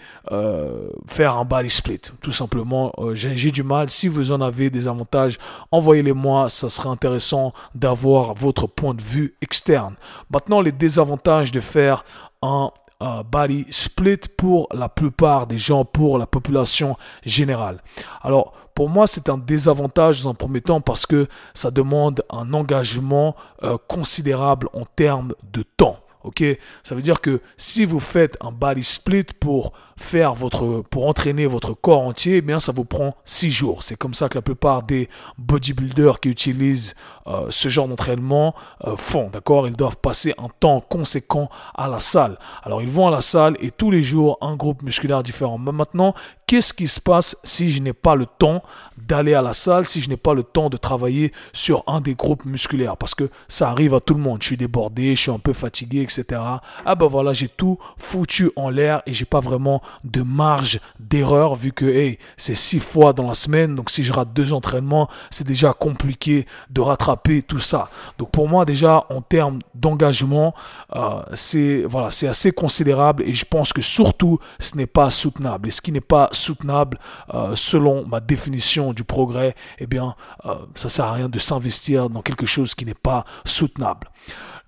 faire 1.06 1.38
un 1.38 1.46
body 1.46 1.70
split. 1.70 2.02
Tout 2.20 2.32
simplement, 2.32 2.92
j'ai 3.14 3.50
du 3.50 3.62
mal. 3.62 3.88
Si 3.88 4.06
vous 4.06 4.32
en 4.32 4.42
avez 4.42 4.68
des 4.68 4.86
avantages, 4.86 5.38
envoyez-les 5.72 6.12
moi. 6.12 6.50
Ça 6.50 6.68
serait 6.68 6.90
intéressant 6.90 7.54
d'avoir 7.74 8.34
votre 8.34 8.66
point 8.66 8.92
de 8.92 9.00
vue 9.00 9.34
externe. 9.40 9.94
Maintenant, 10.30 10.60
les 10.60 10.72
désavantages 10.72 11.52
de 11.52 11.60
faire 11.60 12.04
un 12.42 12.70
body 13.00 13.66
split 13.70 14.20
pour 14.36 14.68
la 14.74 14.90
plupart 14.90 15.46
des 15.46 15.58
gens, 15.58 15.86
pour 15.86 16.18
la 16.18 16.26
population 16.26 16.96
générale. 17.24 17.82
Alors, 18.22 18.52
pour 18.76 18.90
moi, 18.90 19.06
c'est 19.06 19.30
un 19.30 19.38
désavantage 19.38 20.22
dans 20.22 20.30
un 20.30 20.34
premier 20.34 20.60
temps 20.60 20.82
parce 20.82 21.06
que 21.06 21.28
ça 21.54 21.70
demande 21.70 22.22
un 22.28 22.52
engagement 22.52 23.34
euh, 23.62 23.78
considérable 23.88 24.68
en 24.74 24.84
termes 24.84 25.32
de 25.50 25.62
temps. 25.62 25.98
Ok, 26.24 26.44
ça 26.82 26.94
veut 26.94 27.00
dire 27.00 27.22
que 27.22 27.40
si 27.56 27.86
vous 27.86 28.00
faites 28.00 28.36
un 28.42 28.52
body 28.52 28.84
split 28.84 29.24
pour 29.40 29.72
faire 29.96 30.34
votre, 30.34 30.82
pour 30.90 31.06
entraîner 31.06 31.46
votre 31.46 31.72
corps 31.72 32.02
entier, 32.02 32.36
eh 32.36 32.40
bien 32.42 32.60
ça 32.60 32.72
vous 32.72 32.84
prend 32.84 33.16
6 33.24 33.50
jours. 33.50 33.82
C'est 33.82 33.96
comme 33.96 34.14
ça 34.14 34.28
que 34.28 34.36
la 34.36 34.42
plupart 34.42 34.82
des 34.82 35.08
bodybuilders 35.38 36.20
qui 36.20 36.28
utilisent 36.28 36.94
euh, 37.26 37.46
ce 37.50 37.68
genre 37.68 37.88
d'entraînement 37.88 38.54
euh, 38.84 38.96
font. 38.96 39.30
D'accord? 39.32 39.66
Ils 39.66 39.74
doivent 39.76 39.96
passer 39.96 40.34
un 40.38 40.48
temps 40.60 40.80
conséquent 40.80 41.48
à 41.74 41.88
la 41.88 42.00
salle. 42.00 42.38
Alors 42.62 42.82
ils 42.82 42.90
vont 42.90 43.08
à 43.08 43.10
la 43.10 43.20
salle 43.20 43.56
et 43.60 43.70
tous 43.70 43.90
les 43.90 44.02
jours 44.02 44.38
un 44.40 44.54
groupe 44.54 44.82
musculaire 44.82 45.22
différent. 45.22 45.58
Mais 45.58 45.72
maintenant, 45.72 46.14
qu'est-ce 46.46 46.74
qui 46.74 46.88
se 46.88 47.00
passe 47.00 47.36
si 47.42 47.70
je 47.70 47.82
n'ai 47.82 47.94
pas 47.94 48.14
le 48.14 48.26
temps 48.26 48.62
d'aller 48.98 49.34
à 49.34 49.42
la 49.42 49.54
salle, 49.54 49.86
si 49.86 50.00
je 50.00 50.08
n'ai 50.08 50.16
pas 50.16 50.34
le 50.34 50.42
temps 50.42 50.68
de 50.68 50.76
travailler 50.76 51.32
sur 51.52 51.82
un 51.86 52.00
des 52.00 52.14
groupes 52.14 52.44
musculaires? 52.44 52.96
Parce 52.96 53.14
que 53.14 53.30
ça 53.48 53.70
arrive 53.70 53.94
à 53.94 54.00
tout 54.00 54.14
le 54.14 54.20
monde. 54.20 54.42
Je 54.42 54.48
suis 54.48 54.56
débordé, 54.56 55.16
je 55.16 55.22
suis 55.22 55.32
un 55.32 55.38
peu 55.38 55.52
fatigué, 55.52 56.02
etc. 56.02 56.40
Ah 56.84 56.94
ben 56.94 57.06
voilà, 57.06 57.32
j'ai 57.32 57.48
tout 57.48 57.78
foutu 57.96 58.50
en 58.56 58.68
l'air 58.68 59.02
et 59.06 59.12
j'ai 59.12 59.24
pas 59.24 59.40
vraiment 59.40 59.82
de 60.04 60.22
marge 60.22 60.80
d'erreur 61.00 61.54
vu 61.54 61.72
que 61.72 61.84
hey, 61.84 62.18
c'est 62.36 62.54
six 62.54 62.80
fois 62.80 63.12
dans 63.12 63.28
la 63.28 63.34
semaine. 63.34 63.74
Donc 63.74 63.90
si 63.90 64.04
je 64.04 64.12
rate 64.12 64.32
deux 64.32 64.52
entraînements, 64.52 65.08
c'est 65.30 65.46
déjà 65.46 65.72
compliqué 65.72 66.46
de 66.70 66.80
rattraper 66.80 67.42
tout 67.42 67.58
ça. 67.58 67.90
Donc 68.18 68.30
pour 68.30 68.48
moi 68.48 68.64
déjà 68.64 69.04
en 69.10 69.20
termes 69.20 69.60
d'engagement, 69.74 70.54
euh, 70.94 71.22
c'est 71.34 71.84
voilà, 71.84 72.10
c'est 72.10 72.28
assez 72.28 72.52
considérable 72.52 73.22
et 73.24 73.34
je 73.34 73.44
pense 73.44 73.72
que 73.72 73.82
surtout 73.82 74.38
ce 74.58 74.76
n'est 74.76 74.86
pas 74.86 75.10
soutenable. 75.10 75.68
Et 75.68 75.70
ce 75.70 75.80
qui 75.80 75.92
n'est 75.92 76.00
pas 76.00 76.28
soutenable 76.32 76.98
euh, 77.34 77.54
selon 77.54 78.06
ma 78.06 78.20
définition 78.20 78.92
du 78.92 79.04
progrès, 79.04 79.54
eh 79.78 79.86
bien 79.86 80.14
euh, 80.44 80.54
ça 80.74 80.88
sert 80.88 81.06
à 81.06 81.12
rien 81.12 81.28
de 81.28 81.38
s'investir 81.38 82.10
dans 82.10 82.22
quelque 82.22 82.46
chose 82.46 82.74
qui 82.74 82.84
n'est 82.84 82.94
pas 82.94 83.24
soutenable. 83.44 84.08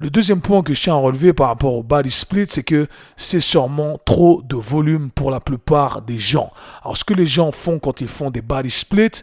Le 0.01 0.11
deuxième 0.11 0.41
point 0.41 0.63
que 0.63 0.75
je 0.75 0.83
tiens 0.83 0.95
à 0.95 0.99
relever 0.99 1.33
par 1.33 1.49
rapport 1.49 1.75
au 1.75 1.83
body 1.83 2.13
split, 2.13 2.47
c'est 2.49 2.63
que 2.63 2.87
c'est 3.17 3.41
sûrement 3.41 3.99
trop 4.05 4.43
de 4.43 4.55
volume 4.55 5.11
pour 5.11 5.33
la 5.33 5.41
plupart 5.41 6.03
des 6.03 6.21
gens. 6.21 6.53
Alors 6.83 6.97
ce 6.97 7.05
que 7.05 7.15
les 7.15 7.27
gens 7.27 7.51
font 7.51 7.81
quand 7.81 8.01
ils 8.01 8.07
font 8.07 8.31
des 8.31 8.41
body 8.41 8.71
splits, 8.71 9.23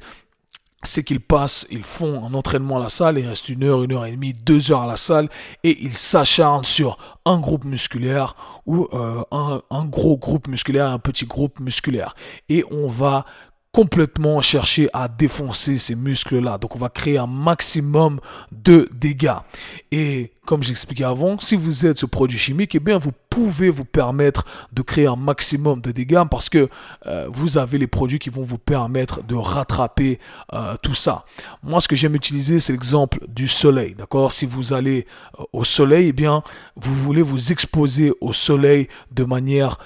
c'est 0.84 1.04
qu'ils 1.04 1.22
passent, 1.22 1.66
ils 1.72 1.84
font 1.84 2.26
un 2.26 2.34
entraînement 2.34 2.78
à 2.78 2.84
la 2.84 2.90
salle, 2.90 3.18
il 3.18 3.26
reste 3.26 3.48
une 3.48 3.64
heure, 3.64 3.84
une 3.84 3.94
heure 3.94 4.06
et 4.06 4.12
demie, 4.12 4.34
deux 4.34 4.72
heures 4.74 4.82
à 4.82 4.88
la 4.88 4.98
salle, 4.98 5.30
et 5.64 5.82
ils 5.82 5.96
s'acharnent 5.96 6.66
sur 6.66 6.98
un 7.26 7.40
groupe 7.40 7.64
musculaire 7.64 8.36
ou 8.66 8.90
euh, 8.94 9.24
un, 9.32 9.62
un, 9.72 9.86
gros 9.86 10.18
groupe 10.18 10.50
musculaire, 10.50 10.88
un 10.88 11.00
petit 11.00 11.26
groupe 11.26 11.62
musculaire. 11.62 12.16
Et 12.50 12.66
on 12.70 12.88
va 12.88 13.24
complètement 13.76 14.40
chercher 14.40 14.90
à 14.94 15.10
défoncer 15.10 15.78
ces 15.80 15.96
muscles-là. 15.96 16.58
Donc 16.58 16.78
on 16.78 16.80
va 16.80 16.88
créer 16.88 17.18
un 17.18 17.28
maximum 17.28 18.22
de 18.54 18.88
dégâts. 18.94 19.42
Et 19.92 20.32
comme 20.46 20.64
j'expliquais 20.64 21.04
avant, 21.04 21.38
si 21.40 21.58
vous 21.58 21.86
êtes 21.86 21.98
ce 21.98 22.06
produit 22.06 22.38
chimique, 22.38 22.74
eh 22.76 22.80
bien 22.80 22.98
vous 22.98 23.12
pouvez 23.30 23.70
vous 23.70 23.84
permettre 23.84 24.46
de 24.72 24.82
créer 24.82 25.08
un 25.08 25.18
maximum 25.18 25.82
de 25.82 25.92
dégâts 25.92 26.24
parce 26.32 26.48
que 26.48 26.70
euh, 27.06 27.28
vous 27.30 27.58
avez 27.58 27.78
les 27.78 27.88
produits 27.88 28.18
qui 28.18 28.30
vont 28.30 28.44
vous 28.44 28.58
permettre 28.58 29.22
de 29.24 29.36
rattraper 29.36 30.20
euh, 30.54 30.78
tout 30.82 30.94
ça. 30.94 31.26
Moi, 31.62 31.82
ce 31.82 31.90
que 31.90 31.98
j'aime 31.98 32.16
utiliser, 32.16 32.62
c'est 32.62 32.72
l'exemple 32.72 33.20
du 33.28 33.50
soleil. 33.50 33.94
D'accord? 33.94 34.32
Si 34.32 34.46
vous 34.46 34.72
allez 34.72 35.06
euh, 35.38 35.44
au 35.52 35.66
soleil, 35.66 36.08
eh 36.10 36.14
bien, 36.14 36.44
vous 36.78 36.96
voulez 36.96 37.22
vous 37.22 37.52
exposer 37.52 38.14
au 38.22 38.32
soleil 38.32 38.88
de 39.12 39.26
manière 39.26 39.80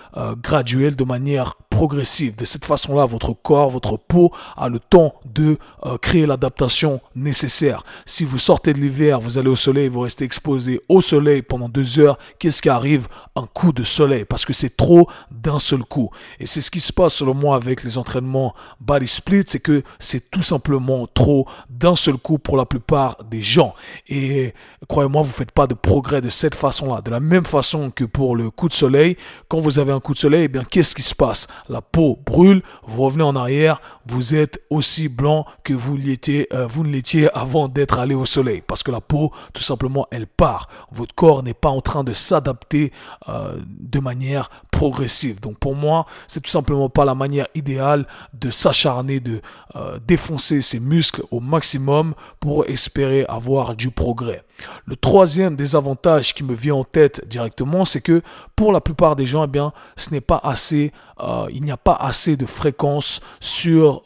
graduelle, 0.44 0.96
de 0.96 1.04
manière 1.04 1.56
progressive. 1.80 2.36
De 2.36 2.44
cette 2.44 2.66
façon-là, 2.66 3.06
votre 3.06 3.32
corps, 3.32 3.70
votre 3.70 3.96
peau 3.96 4.34
a 4.58 4.68
le 4.68 4.80
temps 4.80 5.14
de 5.24 5.58
créer 6.02 6.26
l'adaptation 6.26 7.00
nécessaire. 7.16 7.84
Si 8.06 8.26
vous 8.26 8.38
sortez 8.38 8.74
de 8.74 8.80
l'hiver, 8.80 9.22
vous 9.22 9.38
allez 9.38 9.48
au 9.48 9.56
soleil, 9.56 9.88
vous 9.88 10.02
restez 10.02 10.26
exposé 10.26 10.82
au 10.90 11.00
soleil 11.00 11.42
pendant 11.42 11.70
deux 11.70 11.98
heures, 12.02 12.18
qu'est-ce 12.38 12.62
qui 12.62 12.68
arrive? 12.68 13.08
Un 13.38 13.46
coup 13.46 13.72
de 13.72 13.86
soleil, 13.86 14.26
parce 14.26 14.44
que 14.44 14.52
c'est 14.52 14.76
trop 14.76 15.08
d'un 15.32 15.60
seul 15.60 15.80
coup. 15.80 16.10
Et 16.42 16.48
c'est 16.48 16.60
ce 16.60 16.70
qui 16.70 16.82
se 16.82 16.92
passe 16.92 17.14
selon 17.14 17.34
moi 17.34 17.56
avec 17.56 17.86
les 17.86 17.98
entraînements 17.98 18.54
body 18.82 19.08
split, 19.08 19.44
c'est 19.48 19.62
que 19.62 19.82
c'est 20.00 20.30
tout 20.30 20.42
simplement 20.42 21.08
trop 21.08 21.48
d'un 21.70 21.96
seul 21.96 22.18
coup 22.18 22.40
pour 22.40 22.58
la 22.58 22.66
plupart 22.66 23.24
des 23.24 23.42
gens. 23.42 23.74
Et 24.10 24.54
croyez-moi, 24.90 25.22
vous 25.22 25.30
ne 25.30 25.34
faites 25.34 25.54
pas 25.54 25.68
de 25.68 25.76
progrès 25.76 26.20
de 26.20 26.30
cette 26.30 26.56
façon-là. 26.56 27.00
De 27.02 27.10
la 27.10 27.22
même 27.22 27.46
façon 27.46 27.90
que 27.90 28.04
pour 28.04 28.36
le 28.36 28.50
coup 28.52 28.68
de 28.68 28.74
soleil, 28.74 29.16
quand 29.48 29.60
vous 29.60 29.80
avez 29.80 29.94
un 29.94 30.02
coup 30.02 30.14
de 30.14 30.20
soleil, 30.20 30.44
eh 30.44 30.48
bien, 30.50 30.66
qu'est-ce 30.66 30.94
qui 30.94 31.04
se 31.04 31.16
passe? 31.16 31.48
La 31.70 31.82
peau 31.82 32.20
brûle, 32.26 32.64
vous 32.84 33.04
revenez 33.04 33.24
en 33.24 33.36
arrière, 33.36 33.80
vous 34.06 34.36
êtes 34.36 34.60
aussi 34.70 35.08
blanc 35.08 35.46
que 35.64 35.74
vous, 35.74 35.96
l'étiez, 35.96 36.48
euh, 36.54 36.68
ne 36.78 36.90
l'étiez 36.90 37.30
avant 37.38 37.68
d'être 37.68 38.00
allé 38.00 38.16
au 38.16 38.26
soleil. 38.26 38.62
Parce 38.66 38.84
que 38.84 38.92
la 38.92 39.02
peau, 39.02 39.32
tout 39.54 39.62
simplement, 39.62 40.08
elle 40.12 40.28
part. 40.28 40.68
Votre 40.92 41.14
corps 41.14 41.44
n'est 41.44 41.54
pas 41.54 41.70
en 41.70 41.82
train 41.82 42.04
de 42.04 42.14
s'adapter 42.14 42.92
euh, 43.28 43.60
de 43.68 44.00
manière 44.00 44.50
progressive. 44.72 45.40
Donc 45.40 45.60
pour 45.60 45.76
moi, 45.76 46.06
c'est 46.28 46.42
tout 46.42 46.50
simplement 46.50 46.90
pas 46.90 47.06
la 47.06 47.16
manière 47.16 47.48
idéale 47.54 48.08
de 48.34 48.50
s'acharner, 48.50 49.20
de 49.20 49.42
euh, 49.76 50.00
défoncer 50.06 50.62
ses 50.62 50.80
muscles 50.80 51.24
au 51.32 51.40
maximum 51.40 52.16
pour 52.40 52.66
espérer 52.66 53.26
avoir 53.28 53.76
du 53.76 53.92
progrès. 53.92 54.44
Le 54.86 54.96
troisième 54.96 55.56
désavantage 55.56 56.34
qui 56.34 56.44
me 56.44 56.54
vient 56.54 56.76
en 56.76 56.84
tête 56.84 57.28
directement, 57.28 57.86
c'est 57.86 58.02
que 58.02 58.22
pour 58.56 58.72
la 58.72 58.82
plupart 58.82 59.16
des 59.16 59.26
gens, 59.26 59.44
eh 59.44 59.48
bien, 59.48 59.74
ce 59.96 60.12
n'est 60.12 60.22
pas 60.22 60.40
assez, 60.44 60.92
euh, 61.20 61.48
il 61.52 61.64
n'y 61.64 61.72
a 61.72 61.78
pas 61.78 61.96
assez 61.96 62.36
de 62.38 62.46
fréquence 62.46 63.22
sur 63.40 64.04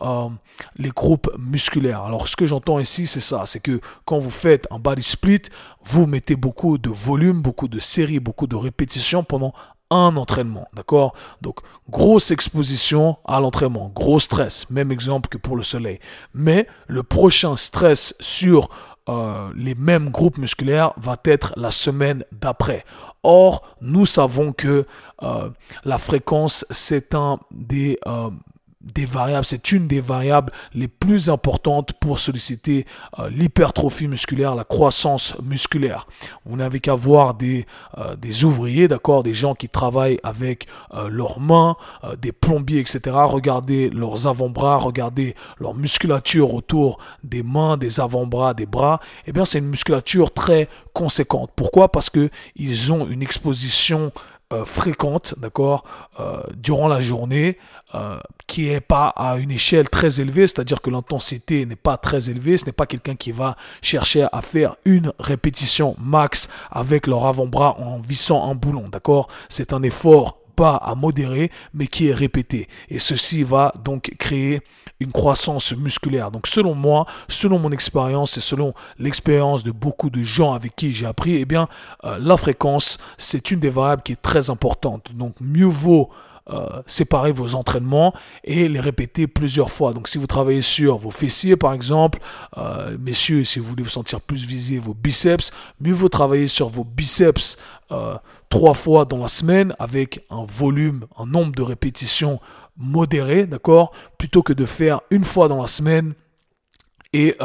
les 0.75 0.89
groupes 0.89 1.29
musculaires. 1.37 2.03
Alors 2.03 2.27
ce 2.27 2.35
que 2.35 2.45
j'entends 2.45 2.79
ici, 2.79 3.07
c'est 3.07 3.19
ça, 3.19 3.45
c'est 3.45 3.59
que 3.59 3.81
quand 4.05 4.19
vous 4.19 4.29
faites 4.29 4.67
un 4.71 4.79
body 4.79 5.03
split, 5.03 5.43
vous 5.83 6.05
mettez 6.05 6.35
beaucoup 6.35 6.77
de 6.77 6.89
volume, 6.89 7.41
beaucoup 7.41 7.67
de 7.67 7.79
séries, 7.79 8.19
beaucoup 8.19 8.47
de 8.47 8.55
répétitions 8.55 9.23
pendant 9.23 9.53
un 9.89 10.15
entraînement, 10.17 10.67
d'accord? 10.73 11.13
Donc, 11.41 11.59
grosse 11.89 12.31
exposition 12.31 13.17
à 13.25 13.39
l'entraînement, 13.39 13.91
gros 13.93 14.19
stress, 14.19 14.69
même 14.71 14.91
exemple 14.91 15.29
que 15.29 15.37
pour 15.37 15.55
le 15.55 15.61
soleil. 15.61 15.99
Mais 16.33 16.67
le 16.87 17.03
prochain 17.03 17.55
stress 17.55 18.15
sur 18.19 18.69
euh, 19.09 19.51
les 19.55 19.75
mêmes 19.75 20.09
groupes 20.09 20.37
musculaires 20.37 20.93
va 20.97 21.17
être 21.25 21.53
la 21.57 21.71
semaine 21.71 22.23
d'après. 22.31 22.85
Or, 23.23 23.75
nous 23.81 24.05
savons 24.05 24.53
que 24.53 24.85
euh, 25.23 25.49
la 25.83 25.97
fréquence, 25.97 26.65
c'est 26.69 27.13
un 27.15 27.39
des 27.51 27.97
euh, 28.07 28.29
des 28.83 29.05
variables, 29.05 29.45
c'est 29.45 29.71
une 29.71 29.87
des 29.87 30.01
variables 30.01 30.51
les 30.73 30.87
plus 30.87 31.29
importantes 31.29 31.93
pour 31.93 32.19
solliciter 32.19 32.85
euh, 33.19 33.29
l'hypertrophie 33.29 34.07
musculaire, 34.07 34.55
la 34.55 34.65
croissance 34.65 35.35
musculaire. 35.41 36.07
Vous 36.45 36.57
n'avez 36.57 36.79
qu'à 36.79 36.95
voir 36.95 37.33
des, 37.33 37.65
euh, 37.97 38.15
des 38.15 38.43
ouvriers, 38.43 38.87
d'accord, 38.87 39.23
des 39.23 39.33
gens 39.33 39.55
qui 39.55 39.69
travaillent 39.69 40.19
avec 40.23 40.67
euh, 40.93 41.07
leurs 41.09 41.39
mains, 41.39 41.75
des 42.19 42.31
plombiers, 42.31 42.79
etc. 42.79 43.15
Regardez 43.25 43.89
leurs 43.89 44.27
avant-bras, 44.27 44.77
regardez 44.77 45.35
leur 45.59 45.73
musculature 45.73 46.53
autour 46.53 46.99
des 47.23 47.43
mains, 47.43 47.77
des 47.77 47.99
avant-bras, 47.99 48.53
des 48.53 48.65
bras. 48.65 48.99
Eh 49.27 49.31
bien, 49.31 49.45
c'est 49.45 49.59
une 49.59 49.69
musculature 49.69 50.33
très 50.33 50.67
conséquente. 50.93 51.51
Pourquoi? 51.55 51.91
Parce 51.91 52.09
que 52.09 52.29
ils 52.55 52.91
ont 52.91 53.07
une 53.07 53.21
exposition 53.21 54.11
euh, 54.51 54.65
fréquente, 54.65 55.35
d'accord, 55.37 55.83
euh, 56.19 56.43
durant 56.55 56.87
la 56.87 56.99
journée, 56.99 57.57
euh, 57.95 58.19
qui 58.45 58.69
est 58.69 58.81
pas 58.81 59.07
à 59.07 59.37
une 59.37 59.51
échelle 59.51 59.89
très 59.89 60.21
élevée, 60.21 60.47
c'est-à-dire 60.47 60.81
que 60.81 60.89
l'intensité 60.89 61.65
n'est 61.65 61.75
pas 61.75 61.97
très 61.97 62.29
élevée, 62.29 62.57
ce 62.57 62.65
n'est 62.65 62.71
pas 62.71 62.85
quelqu'un 62.85 63.15
qui 63.15 63.31
va 63.31 63.55
chercher 63.81 64.27
à 64.31 64.41
faire 64.41 64.75
une 64.85 65.11
répétition 65.17 65.95
max 65.99 66.49
avec 66.69 67.07
leur 67.07 67.25
avant-bras 67.25 67.77
en 67.79 67.99
vissant 67.99 68.49
un 68.49 68.53
boulon, 68.53 68.85
d'accord 68.89 69.27
C'est 69.49 69.73
un 69.73 69.81
effort 69.81 70.37
pas 70.55 70.75
à 70.75 70.93
modérer, 70.93 71.51
mais 71.73 71.87
qui 71.87 72.09
est 72.09 72.13
répété. 72.13 72.67
Et 72.89 72.99
ceci 72.99 73.43
va 73.43 73.73
donc 73.83 74.13
créer 74.19 74.61
une 75.03 75.11
croissance 75.11 75.75
musculaire. 75.75 76.31
Donc 76.31 76.47
selon 76.47 76.73
moi, 76.73 77.05
selon 77.27 77.59
mon 77.59 77.71
expérience 77.71 78.37
et 78.37 78.41
selon 78.41 78.73
l'expérience 78.97 79.63
de 79.63 79.71
beaucoup 79.71 80.09
de 80.09 80.23
gens 80.23 80.53
avec 80.53 80.75
qui 80.75 80.91
j'ai 80.91 81.05
appris, 81.05 81.35
eh 81.35 81.45
bien, 81.45 81.67
euh, 82.03 82.17
la 82.19 82.37
fréquence, 82.37 82.97
c'est 83.17 83.51
une 83.51 83.59
des 83.59 83.69
variables 83.69 84.01
qui 84.01 84.13
est 84.13 84.21
très 84.21 84.49
importante. 84.49 85.11
Donc 85.13 85.35
mieux 85.39 85.65
vaut 85.65 86.09
euh, 86.49 86.81
séparer 86.87 87.31
vos 87.31 87.55
entraînements 87.55 88.13
et 88.43 88.67
les 88.67 88.79
répéter 88.79 89.27
plusieurs 89.27 89.69
fois. 89.69 89.93
Donc 89.93 90.07
si 90.07 90.17
vous 90.17 90.27
travaillez 90.27 90.61
sur 90.61 90.97
vos 90.97 91.11
fessiers 91.11 91.55
par 91.55 91.73
exemple, 91.73 92.19
euh, 92.57 92.97
messieurs, 92.99 93.45
si 93.45 93.59
vous 93.59 93.65
voulez 93.65 93.83
vous 93.83 93.89
sentir 93.89 94.19
plus 94.19 94.45
visé, 94.45 94.77
vos 94.77 94.93
biceps, 94.93 95.51
mieux 95.79 95.93
vaut 95.93 96.09
travailler 96.09 96.47
sur 96.47 96.67
vos 96.69 96.83
biceps 96.83 97.57
trois 98.49 98.73
fois 98.73 99.05
dans 99.05 99.19
la 99.19 99.27
semaine 99.27 99.75
avec 99.77 100.25
un 100.31 100.45
volume, 100.45 101.05
un 101.17 101.27
nombre 101.27 101.53
de 101.53 101.61
répétitions 101.61 102.39
modéré, 102.77 103.45
d'accord, 103.45 103.91
plutôt 104.17 104.43
que 104.43 104.53
de 104.53 104.65
faire 104.65 105.01
une 105.11 105.23
fois 105.23 105.47
dans 105.47 105.61
la 105.61 105.67
semaine 105.67 106.13
et 107.13 107.37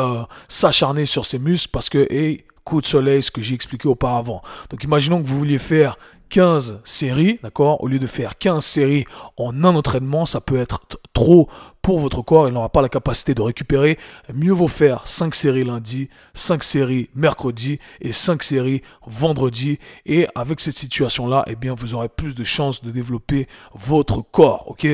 s'acharner 0.48 1.04
sur 1.04 1.26
ces 1.26 1.38
muscles 1.38 1.70
parce 1.70 1.90
que, 1.90 2.06
et 2.10 2.46
coup 2.64 2.80
de 2.80 2.86
soleil, 2.86 3.22
ce 3.22 3.30
que 3.30 3.40
j'ai 3.40 3.54
expliqué 3.54 3.88
auparavant. 3.88 4.42
Donc 4.70 4.84
imaginons 4.84 5.22
que 5.22 5.26
vous 5.26 5.38
vouliez 5.38 5.58
faire 5.58 5.98
15 6.28 6.80
séries, 6.84 7.38
d'accord 7.42 7.82
Au 7.82 7.88
lieu 7.88 7.98
de 7.98 8.06
faire 8.06 8.36
15 8.36 8.64
séries 8.64 9.04
en 9.36 9.64
un 9.64 9.74
entraînement, 9.74 10.26
ça 10.26 10.40
peut 10.40 10.58
être 10.58 10.80
trop 11.14 11.48
pour 11.88 12.00
votre 12.00 12.20
corps, 12.20 12.48
il 12.48 12.52
n'aura 12.52 12.68
pas 12.68 12.82
la 12.82 12.90
capacité 12.90 13.34
de 13.34 13.40
récupérer. 13.40 13.98
Mieux 14.34 14.52
vaut 14.52 14.68
faire 14.68 15.08
5 15.08 15.34
séries 15.34 15.64
lundi, 15.64 16.10
5 16.34 16.62
séries 16.62 17.08
mercredi 17.14 17.78
et 18.02 18.12
5 18.12 18.42
séries 18.42 18.82
vendredi. 19.06 19.78
Et 20.04 20.26
avec 20.34 20.60
cette 20.60 20.74
situation-là, 20.74 21.44
eh 21.46 21.56
bien, 21.56 21.74
vous 21.74 21.94
aurez 21.94 22.10
plus 22.10 22.34
de 22.34 22.44
chances 22.44 22.84
de 22.84 22.90
développer 22.90 23.48
votre 23.72 24.20
corps, 24.20 24.66
ok? 24.68 24.86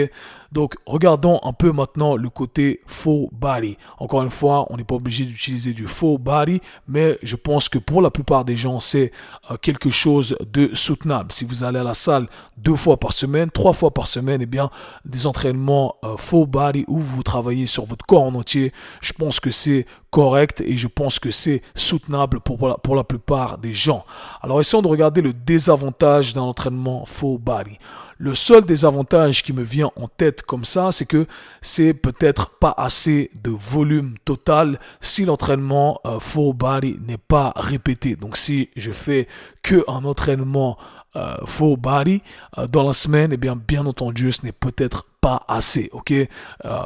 Donc, 0.54 0.76
regardons 0.86 1.40
un 1.42 1.52
peu 1.52 1.72
maintenant 1.72 2.14
le 2.14 2.30
côté 2.30 2.80
full 2.86 3.26
body. 3.32 3.76
Encore 3.98 4.22
une 4.22 4.30
fois, 4.30 4.68
on 4.70 4.76
n'est 4.76 4.84
pas 4.84 4.94
obligé 4.94 5.24
d'utiliser 5.24 5.72
du 5.72 5.88
full 5.88 6.16
body, 6.18 6.60
mais 6.86 7.18
je 7.24 7.34
pense 7.34 7.68
que 7.68 7.78
pour 7.78 8.00
la 8.00 8.12
plupart 8.12 8.44
des 8.44 8.56
gens, 8.56 8.78
c'est 8.78 9.10
euh, 9.50 9.56
quelque 9.56 9.90
chose 9.90 10.36
de 10.52 10.70
soutenable. 10.72 11.32
Si 11.32 11.44
vous 11.44 11.64
allez 11.64 11.80
à 11.80 11.82
la 11.82 11.94
salle 11.94 12.28
deux 12.56 12.76
fois 12.76 12.98
par 12.98 13.12
semaine, 13.12 13.50
trois 13.50 13.72
fois 13.72 13.90
par 13.90 14.06
semaine, 14.06 14.42
eh 14.42 14.46
bien, 14.46 14.70
des 15.04 15.26
entraînements 15.26 15.96
euh, 16.04 16.16
full 16.16 16.46
body 16.46 16.84
où 16.86 17.00
vous 17.00 17.24
travaillez 17.24 17.66
sur 17.66 17.84
votre 17.84 18.06
corps 18.06 18.22
en 18.22 18.36
entier, 18.36 18.72
je 19.00 19.12
pense 19.12 19.40
que 19.40 19.50
c'est 19.50 19.86
correct 20.10 20.60
et 20.60 20.76
je 20.76 20.86
pense 20.86 21.18
que 21.18 21.32
c'est 21.32 21.62
soutenable 21.74 22.38
pour 22.38 22.94
la, 22.94 23.02
plupart 23.02 23.58
des 23.58 23.74
gens. 23.74 24.04
Alors 24.40 24.60
essayons 24.60 24.82
de 24.82 24.86
regarder 24.86 25.20
le 25.20 25.32
désavantage 25.32 26.32
d'un 26.32 26.42
entraînement 26.42 27.04
full 27.06 27.40
body. 27.40 27.76
Le 28.18 28.34
seul 28.34 28.64
désavantage 28.64 29.42
qui 29.42 29.52
me 29.52 29.62
vient 29.62 29.90
en 29.96 30.08
tête 30.08 30.42
comme 30.42 30.64
ça, 30.64 30.92
c'est 30.92 31.06
que 31.06 31.26
c'est 31.60 31.94
peut-être 31.94 32.50
pas 32.50 32.74
assez 32.76 33.30
de 33.42 33.50
volume 33.50 34.14
total 34.24 34.78
si 35.00 35.24
l'entraînement 35.24 36.00
euh, 36.06 36.18
body 36.52 36.98
n'est 37.06 37.18
pas 37.18 37.52
répété. 37.56 38.16
Donc 38.16 38.36
si 38.36 38.70
je 38.76 38.92
fais 38.92 39.26
que 39.62 39.84
un 39.88 40.04
entraînement 40.04 40.78
euh, 41.16 41.36
body 41.76 42.22
euh, 42.58 42.66
dans 42.66 42.82
la 42.82 42.92
semaine, 42.92 43.32
eh 43.32 43.36
bien 43.36 43.56
bien 43.56 43.86
entendu, 43.86 44.32
ce 44.32 44.44
n'est 44.44 44.52
peut-être 44.52 45.06
pas 45.20 45.44
assez, 45.48 45.88
ok? 45.92 46.12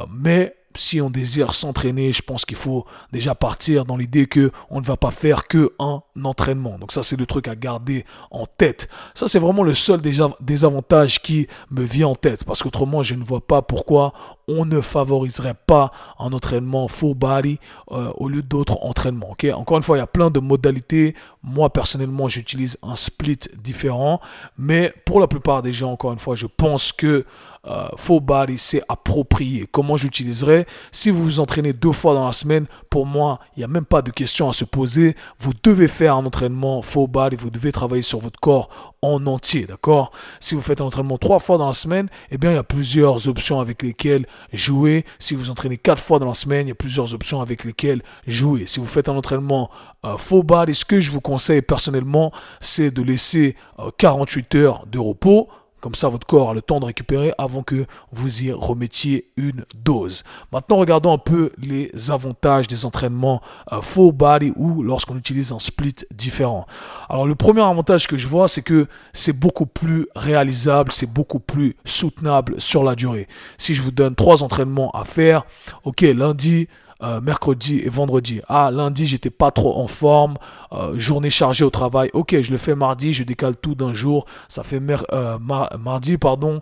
Mais 0.09 0.55
si 0.79 1.01
on 1.01 1.09
désire 1.09 1.53
s'entraîner, 1.53 2.11
je 2.11 2.21
pense 2.21 2.45
qu'il 2.45 2.57
faut 2.57 2.85
déjà 3.11 3.35
partir 3.35 3.85
dans 3.85 3.97
l'idée 3.97 4.25
que 4.25 4.51
on 4.69 4.79
ne 4.79 4.85
va 4.85 4.97
pas 4.97 5.11
faire 5.11 5.47
que 5.47 5.73
un 5.79 6.01
entraînement. 6.23 6.77
Donc 6.79 6.91
ça, 6.91 7.03
c'est 7.03 7.19
le 7.19 7.25
truc 7.25 7.47
à 7.47 7.55
garder 7.55 8.05
en 8.31 8.45
tête. 8.45 8.89
Ça, 9.13 9.27
c'est 9.27 9.39
vraiment 9.39 9.63
le 9.63 9.73
seul 9.73 10.01
désavantage 10.39 11.21
qui 11.21 11.47
me 11.71 11.83
vient 11.83 12.07
en 12.07 12.15
tête. 12.15 12.43
Parce 12.43 12.63
qu'autrement, 12.63 13.03
je 13.03 13.15
ne 13.15 13.23
vois 13.23 13.45
pas 13.45 13.61
pourquoi 13.61 14.13
on 14.47 14.65
ne 14.65 14.81
favoriserait 14.81 15.55
pas 15.67 15.91
un 16.17 16.33
entraînement 16.33 16.87
full 16.87 17.13
body 17.13 17.59
euh, 17.91 18.11
au 18.15 18.27
lieu 18.27 18.41
d'autres 18.41 18.77
entraînements. 18.81 19.35
Encore 19.53 19.77
une 19.77 19.83
fois, 19.83 19.97
il 19.97 19.99
y 19.99 20.03
a 20.03 20.07
plein 20.07 20.31
de 20.31 20.39
modalités. 20.39 21.15
Moi, 21.43 21.71
personnellement, 21.71 22.27
j'utilise 22.27 22.77
un 22.81 22.95
split 22.95 23.39
différent. 23.61 24.19
Mais 24.57 24.93
pour 25.05 25.19
la 25.19 25.27
plupart 25.27 25.61
des 25.61 25.71
gens, 25.71 25.91
encore 25.91 26.13
une 26.13 26.19
fois, 26.19 26.35
je 26.35 26.47
pense 26.47 26.91
que 26.91 27.25
euh, 27.65 27.87
full 27.97 28.21
body, 28.21 28.57
c'est 28.57 28.81
approprié. 28.87 29.67
Comment 29.69 29.97
j'utiliserai? 29.97 30.65
Si 30.91 31.09
vous 31.09 31.23
vous 31.23 31.39
entraînez 31.39 31.73
deux 31.73 31.91
fois 31.91 32.13
dans 32.13 32.25
la 32.25 32.31
semaine, 32.31 32.65
pour 32.89 33.05
moi, 33.05 33.39
il 33.55 33.59
n'y 33.59 33.65
a 33.65 33.67
même 33.67 33.85
pas 33.85 34.01
de 34.01 34.11
question 34.11 34.49
à 34.49 34.53
se 34.53 34.65
poser. 34.65 35.15
Vous 35.39 35.51
devez 35.63 35.87
faire 35.87 36.15
un 36.15 36.25
entraînement 36.25 36.81
full 36.81 37.09
body, 37.09 37.35
vous 37.35 37.49
devez 37.49 37.71
travailler 37.71 38.01
sur 38.01 38.19
votre 38.19 38.39
corps 38.39 38.93
en 39.01 39.25
entier, 39.27 39.65
d'accord? 39.65 40.11
Si 40.39 40.55
vous 40.55 40.61
faites 40.61 40.81
un 40.81 40.85
entraînement 40.85 41.17
trois 41.17 41.39
fois 41.39 41.57
dans 41.57 41.67
la 41.67 41.73
semaine, 41.73 42.07
eh 42.31 42.37
bien, 42.37 42.51
il 42.51 42.55
y 42.55 42.57
a 42.57 42.63
plusieurs 42.63 43.27
options 43.27 43.59
avec 43.59 43.83
lesquelles 43.83 44.25
jouer. 44.53 45.05
Si 45.19 45.35
vous 45.35 45.49
entraînez 45.49 45.77
quatre 45.77 46.01
fois 46.01 46.19
dans 46.19 46.27
la 46.27 46.33
semaine, 46.33 46.67
il 46.67 46.69
y 46.69 46.73
a 46.73 46.75
plusieurs 46.75 47.13
options 47.13 47.41
avec 47.41 47.63
lesquelles 47.63 48.01
jouer. 48.25 48.65
Si 48.67 48.79
vous 48.79 48.85
faites 48.85 49.09
un 49.09 49.15
entraînement 49.15 49.69
euh, 50.05 50.17
full 50.17 50.43
body, 50.43 50.75
ce 50.75 50.85
que 50.85 50.99
je 50.99 51.11
vous 51.11 51.21
conseille 51.21 51.61
personnellement, 51.61 52.31
c'est 52.61 52.91
de 52.91 53.01
laisser 53.01 53.55
48 53.97 54.55
euh, 54.55 54.63
heures 54.63 54.85
de 54.87 54.99
repos 54.99 55.49
comme 55.79 55.95
ça, 55.95 56.09
votre 56.09 56.27
corps 56.27 56.51
a 56.51 56.53
le 56.53 56.61
temps 56.61 56.79
de 56.79 56.85
récupérer 56.85 57.33
avant 57.37 57.63
que 57.63 57.85
vous 58.11 58.43
y 58.43 58.51
remettiez 58.51 59.29
une 59.37 59.65
dose. 59.75 60.23
Maintenant, 60.51 60.77
regardons 60.77 61.13
un 61.13 61.17
peu 61.17 61.51
les 61.57 61.91
avantages 62.11 62.67
des 62.67 62.85
entraînements 62.85 63.41
euh, 63.71 63.81
full 63.81 64.11
body 64.11 64.53
ou 64.55 64.83
lorsqu'on 64.83 65.17
utilise 65.17 65.51
un 65.51 65.59
split 65.59 65.95
différent. 66.11 66.65
Alors, 67.09 67.25
le 67.25 67.35
premier 67.35 67.61
avantage 67.61 68.07
que 68.07 68.17
je 68.17 68.27
vois, 68.27 68.47
c'est 68.47 68.61
que 68.61 68.87
c'est 69.13 69.37
beaucoup 69.37 69.65
plus 69.65 70.07
réalisable, 70.15 70.91
c'est 70.91 71.11
beaucoup 71.11 71.39
plus 71.39 71.75
soutenable 71.85 72.59
sur 72.59 72.83
la 72.83 72.95
durée. 72.95 73.27
Si 73.57 73.75
je 73.75 73.81
vous 73.81 73.91
donne 73.91 74.15
trois 74.15 74.43
entraînements 74.43 74.91
à 74.91 75.05
faire, 75.05 75.45
ok, 75.83 76.01
lundi, 76.01 76.67
euh, 77.01 77.21
mercredi 77.21 77.79
et 77.79 77.89
vendredi. 77.89 78.41
Ah, 78.49 78.71
lundi, 78.71 79.05
j'étais 79.05 79.29
pas 79.29 79.51
trop 79.51 79.77
en 79.77 79.87
forme, 79.87 80.37
euh, 80.73 80.99
journée 80.99 81.29
chargée 81.29 81.63
au 81.63 81.69
travail. 81.69 82.09
Ok, 82.13 82.35
je 82.41 82.51
le 82.51 82.57
fais 82.57 82.75
mardi, 82.75 83.13
je 83.13 83.23
décale 83.23 83.55
tout 83.55 83.73
d'un 83.73 83.93
jour. 83.93 84.25
Ça 84.49 84.63
fait 84.63 84.81
euh, 85.13 85.37
mardi, 85.39 86.17
pardon, 86.17 86.61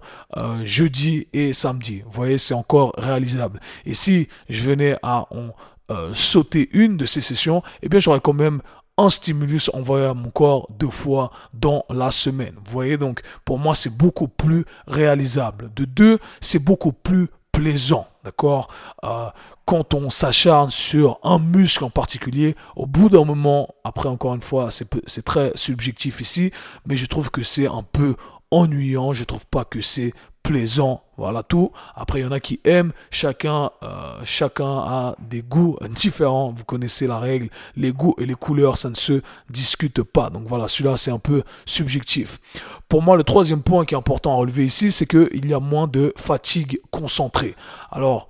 jeudi 0.64 1.28
et 1.34 1.54
samedi. 1.54 2.04
Vous 2.06 2.12
voyez, 2.12 2.38
c'est 2.38 2.54
encore 2.54 2.94
réalisable. 2.98 3.60
Et 3.86 3.94
si 3.94 4.28
je 4.50 4.62
venais 4.62 4.98
à 5.02 5.26
en 5.32 5.54
sauter 6.14 6.70
une 6.74 6.98
de 6.98 7.06
ces 7.06 7.22
sessions, 7.22 7.64
eh 7.82 7.90
bien, 7.90 8.00
j'aurais 8.00 8.20
quand 8.20 8.34
même 8.34 8.62
un 8.98 9.10
stimulus 9.10 9.70
envoyé 9.74 10.06
à 10.06 10.14
mon 10.14 10.30
corps 10.30 10.68
deux 10.78 10.90
fois 10.90 11.32
dans 11.54 11.86
la 11.90 12.12
semaine. 12.12 12.56
Vous 12.66 12.72
voyez 12.72 12.98
donc, 12.98 13.22
pour 13.46 13.60
moi, 13.60 13.76
c'est 13.76 13.96
beaucoup 13.96 14.28
plus 14.28 14.66
réalisable. 14.88 15.72
De 15.76 15.86
deux, 15.86 16.20
c'est 16.42 16.60
beaucoup 16.60 16.92
plus 16.92 17.28
plaisant, 17.58 18.08
d'accord 18.24 18.70
quand 19.66 19.94
on 19.94 20.10
s'acharne 20.10 20.70
sur 20.70 21.20
un 21.24 21.40
muscle 21.40 21.84
en 21.84 21.90
particulier, 21.90 22.56
au 22.78 22.86
bout 22.86 23.10
d'un 23.10 23.26
moment, 23.26 23.76
après 23.84 24.08
encore 24.08 24.34
une 24.34 24.42
fois, 24.42 24.70
c'est 24.72 25.26
très 25.26 25.52
subjectif 25.56 26.22
ici, 26.22 26.54
mais 26.86 26.96
je 26.96 27.06
trouve 27.06 27.32
que 27.32 27.44
c'est 27.44 27.68
un 27.68 27.84
peu 27.84 28.16
ennuyant, 28.50 29.12
je 29.12 29.26
trouve 29.26 29.46
pas 29.46 29.66
que 29.66 29.82
c'est 29.82 30.14
plaisant, 30.48 31.04
voilà 31.18 31.44
tout. 31.44 31.74
Après, 31.94 32.20
il 32.20 32.24
y 32.24 32.26
en 32.26 32.32
a 32.32 32.40
qui 32.40 32.62
aiment, 32.64 32.94
chacun, 33.12 33.70
euh, 33.84 34.22
chacun 34.24 34.78
a 34.78 35.16
des 35.20 35.42
goûts 35.42 35.78
différents, 35.90 36.52
vous 36.52 36.64
connaissez 36.64 37.06
la 37.06 37.20
règle, 37.20 37.50
les 37.76 37.92
goûts 37.92 38.16
et 38.18 38.26
les 38.26 38.34
couleurs, 38.34 38.78
ça 38.78 38.90
ne 38.90 38.96
se 38.96 39.22
discute 39.50 40.02
pas. 40.04 40.30
Donc 40.30 40.44
voilà, 40.46 40.70
celui-là, 40.70 40.96
c'est 40.96 41.12
un 41.12 41.20
peu 41.20 41.44
subjectif. 41.66 42.40
Pour 42.88 43.02
moi, 43.02 43.18
le 43.18 43.26
troisième 43.26 43.62
point 43.62 43.84
qui 43.84 43.94
est 43.94 43.98
important 43.98 44.32
à 44.32 44.36
relever 44.38 44.66
ici, 44.66 44.94
c'est 44.94 45.06
qu'il 45.06 45.46
y 45.46 45.54
a 45.54 45.60
moins 45.60 45.88
de 45.88 46.14
fatigue 46.16 46.80
concentrée. 46.92 47.56
Alors, 47.92 48.30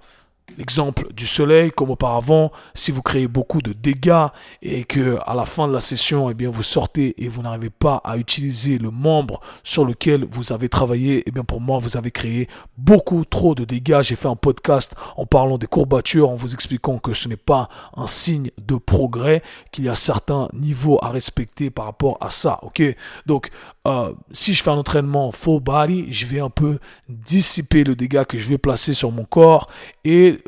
L'exemple 0.58 1.14
du 1.14 1.28
soleil, 1.28 1.72
comme 1.72 1.92
auparavant, 1.92 2.52
si 2.74 2.92
vous 2.92 3.02
créez 3.02 3.28
beaucoup 3.28 3.62
de 3.62 3.74
dégâts 3.74 4.28
et 4.62 4.86
que 4.86 5.18
à 5.26 5.36
la 5.36 5.46
fin 5.46 5.68
de 5.68 5.74
la 5.74 5.82
session, 5.82 6.30
eh 6.30 6.34
bien, 6.34 6.50
vous 6.50 6.64
sortez 6.64 7.22
et 7.24 7.28
vous 7.28 7.42
n'arrivez 7.42 7.70
pas 7.70 8.02
à 8.04 8.18
utiliser 8.18 8.78
le 8.78 8.90
membre 8.90 9.42
sur 9.64 9.86
lequel 9.86 10.26
vous 10.32 10.54
avez 10.54 10.70
travaillé, 10.70 11.24
eh 11.26 11.32
bien, 11.32 11.44
pour 11.44 11.60
moi, 11.60 11.80
vous 11.80 11.98
avez 11.98 12.12
créé 12.12 12.48
beaucoup 12.78 13.26
trop 13.26 13.56
de 13.56 13.66
dégâts. 13.66 14.02
J'ai 14.02 14.16
fait 14.16 14.30
un 14.30 14.36
podcast 14.36 14.96
en 15.16 15.26
parlant 15.26 15.58
des 15.58 15.68
courbatures, 15.68 16.30
en 16.30 16.36
vous 16.36 16.54
expliquant 16.54 16.98
que 16.98 17.14
ce 17.14 17.28
n'est 17.28 17.36
pas 17.36 17.70
un 17.96 18.08
signe 18.08 18.50
de 18.58 18.76
progrès, 18.76 19.44
qu'il 19.72 19.86
y 19.86 19.90
a 19.90 19.96
certains 19.96 20.48
niveaux 20.54 20.98
à 21.02 21.10
respecter 21.10 21.70
par 21.70 21.86
rapport 21.86 22.18
à 22.22 22.32
ça, 22.32 22.60
ok? 22.64 22.82
Donc, 23.26 23.50
euh, 23.86 24.14
si 24.32 24.54
je 24.54 24.64
fais 24.64 24.72
un 24.72 24.78
entraînement 24.78 25.32
full 25.32 25.62
body, 25.62 26.12
je 26.12 26.26
vais 26.26 26.40
un 26.40 26.50
peu 26.50 26.80
dissiper 27.10 27.84
le 27.84 27.96
dégât 27.96 28.26
que 28.26 28.38
je 28.38 28.48
vais 28.48 28.58
placer 28.58 28.94
sur 28.94 29.12
mon 29.12 29.24
corps 29.24 29.70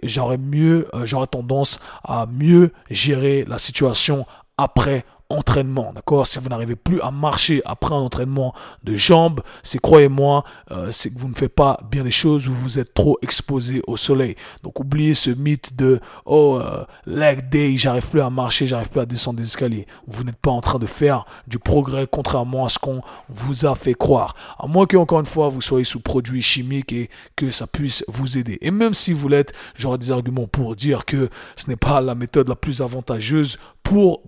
j'aurais 0.03 0.37
mieux, 0.37 0.87
euh, 0.93 1.05
j'aurais 1.05 1.27
tendance 1.27 1.79
à 2.03 2.25
mieux 2.25 2.71
gérer 2.89 3.45
la 3.47 3.59
situation 3.59 4.25
après 4.57 5.05
entraînement, 5.29 5.91
d'accord? 5.93 6.25
Si 6.25 6.39
vous 6.39 6.49
n'arrivez 6.49 6.75
plus 6.75 6.99
à 7.01 7.11
marcher 7.11 7.61
après 7.65 7.93
un 7.93 7.99
entraînement 7.99 8.53
de 8.83 8.95
jambes, 8.95 9.41
c'est 9.61 9.79
croyez-moi, 9.79 10.43
euh, 10.71 10.91
c'est 10.91 11.13
que 11.13 11.19
vous 11.19 11.27
ne 11.27 11.35
faites 11.35 11.53
pas 11.53 11.79
bien 11.91 12.03
les 12.03 12.11
choses 12.11 12.47
ou 12.47 12.53
vous 12.53 12.79
êtes 12.79 12.93
trop 12.95 13.17
exposé 13.21 13.81
au 13.85 13.95
soleil. 13.95 14.35
Donc 14.63 14.79
oubliez 14.79 15.13
ce 15.13 15.29
mythe 15.29 15.75
de 15.75 15.99
oh 16.25 16.59
euh, 16.59 16.83
leg 17.05 17.49
day, 17.49 17.77
j'arrive 17.77 18.09
plus 18.09 18.21
à 18.21 18.29
marcher, 18.31 18.65
j'arrive 18.65 18.89
plus 18.89 19.01
à 19.01 19.05
descendre 19.05 19.37
des 19.37 19.45
escaliers. 19.45 19.85
Vous 20.07 20.23
n'êtes 20.23 20.37
pas 20.37 20.51
en 20.51 20.61
train 20.61 20.79
de 20.79 20.87
faire 20.87 21.25
du 21.47 21.59
progrès 21.59 22.07
contrairement 22.09 22.65
à 22.65 22.69
ce 22.69 22.79
qu'on 22.79 23.01
vous 23.29 23.67
a 23.67 23.75
fait 23.75 23.93
croire. 23.93 24.35
À 24.57 24.65
moins 24.65 24.87
que 24.87 24.97
encore 24.97 25.19
une 25.19 25.27
fois 25.27 25.49
vous 25.49 25.61
soyez 25.61 25.85
sous 25.85 25.99
produits 25.99 26.41
chimiques 26.41 26.91
et 26.91 27.09
que 27.35 27.51
ça 27.51 27.67
puisse 27.67 28.03
vous 28.07 28.39
aider. 28.39 28.57
Et 28.61 28.71
même 28.71 28.95
si 28.95 29.13
vous 29.13 29.27
l'êtes, 29.27 29.53
j'aurais 29.75 29.99
des 29.99 30.11
arguments 30.11 30.47
pour 30.47 30.75
dire 30.75 31.05
que 31.05 31.29
ce 31.55 31.69
n'est 31.69 31.75
pas 31.75 32.01
la 32.01 32.15
méthode 32.15 32.49
la 32.49 32.55
plus 32.55 32.81
avantageuse 32.81 33.59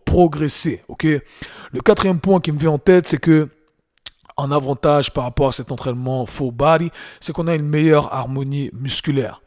progresser. 0.06 0.84
Ok? 0.88 1.06
Le 1.06 1.82
quatrième 1.82 2.20
point 2.20 2.40
qui 2.40 2.52
me 2.52 2.58
vient 2.58 2.72
en 2.72 2.80
tête, 2.80 3.08
c'est 3.08 3.20
que 3.20 3.50
un 4.38 4.52
avantage 4.52 5.14
par 5.14 5.26
rapport 5.26 5.50
à 5.50 5.52
cet 5.52 5.72
entraînement 5.72 6.26
full 6.26 6.52
body, 6.52 6.90
c'est 7.20 7.34
qu'on 7.34 7.48
a 7.48 7.56
une 7.56 7.68
meilleure 7.68 8.14
harmonie 8.14 8.72
musculaire. 8.74 9.42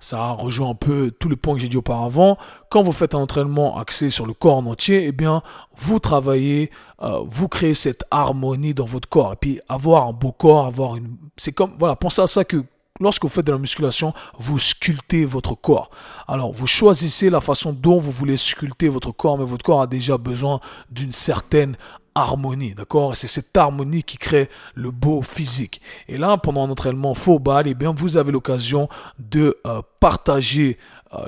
Ça 0.00 0.32
rejoint 0.32 0.70
un 0.70 0.74
peu 0.74 1.10
tous 1.18 1.30
les 1.30 1.36
points 1.36 1.54
que 1.54 1.60
j'ai 1.60 1.68
dit 1.68 1.78
auparavant. 1.78 2.36
Quand 2.68 2.82
vous 2.82 2.92
faites 2.92 3.14
un 3.14 3.20
entraînement 3.20 3.78
axé 3.78 4.10
sur 4.10 4.26
le 4.26 4.34
corps 4.34 4.58
en 4.58 4.66
entier, 4.66 5.06
eh 5.06 5.12
bien, 5.12 5.42
vous 5.76 5.98
travaillez, 5.98 6.70
euh, 7.00 7.20
vous 7.26 7.48
créez 7.48 7.72
cette 7.72 8.04
harmonie 8.10 8.74
dans 8.74 8.84
votre 8.84 9.08
corps. 9.08 9.32
Et 9.32 9.36
puis, 9.36 9.60
avoir 9.66 10.06
un 10.08 10.12
beau 10.12 10.32
corps, 10.32 10.66
avoir 10.66 10.96
une, 10.96 11.16
c'est 11.38 11.52
comme, 11.52 11.72
voilà, 11.78 11.96
pensez 11.96 12.20
à 12.20 12.26
ça 12.26 12.44
que 12.44 12.64
lorsque 13.00 13.24
vous 13.24 13.28
faites 13.28 13.46
de 13.46 13.52
la 13.52 13.58
musculation, 13.58 14.14
vous 14.38 14.58
sculptez 14.58 15.24
votre 15.24 15.54
corps. 15.54 15.90
Alors, 16.28 16.52
vous 16.52 16.68
choisissez 16.68 17.28
la 17.28 17.40
façon 17.40 17.72
dont 17.72 17.98
vous 17.98 18.12
voulez 18.12 18.36
sculpter 18.36 18.88
votre 18.88 19.10
corps, 19.10 19.36
mais 19.36 19.44
votre 19.44 19.64
corps 19.64 19.82
a 19.82 19.86
déjà 19.88 20.16
besoin 20.16 20.60
d'une 20.90 21.10
certaine 21.10 21.76
harmonie, 22.14 22.74
d'accord? 22.74 23.16
C'est 23.16 23.26
cette 23.26 23.56
harmonie 23.56 24.04
qui 24.04 24.16
crée 24.16 24.48
le 24.74 24.92
beau 24.92 25.22
physique. 25.22 25.80
Et 26.06 26.16
là, 26.16 26.36
pendant 26.36 26.64
un 26.64 26.70
entraînement 26.70 27.14
faux 27.14 27.40
bal, 27.40 27.66
eh 27.66 27.74
bien, 27.74 27.92
vous 27.92 28.16
avez 28.16 28.30
l'occasion 28.30 28.88
de 29.18 29.58
euh, 29.66 29.82
partager 29.98 30.78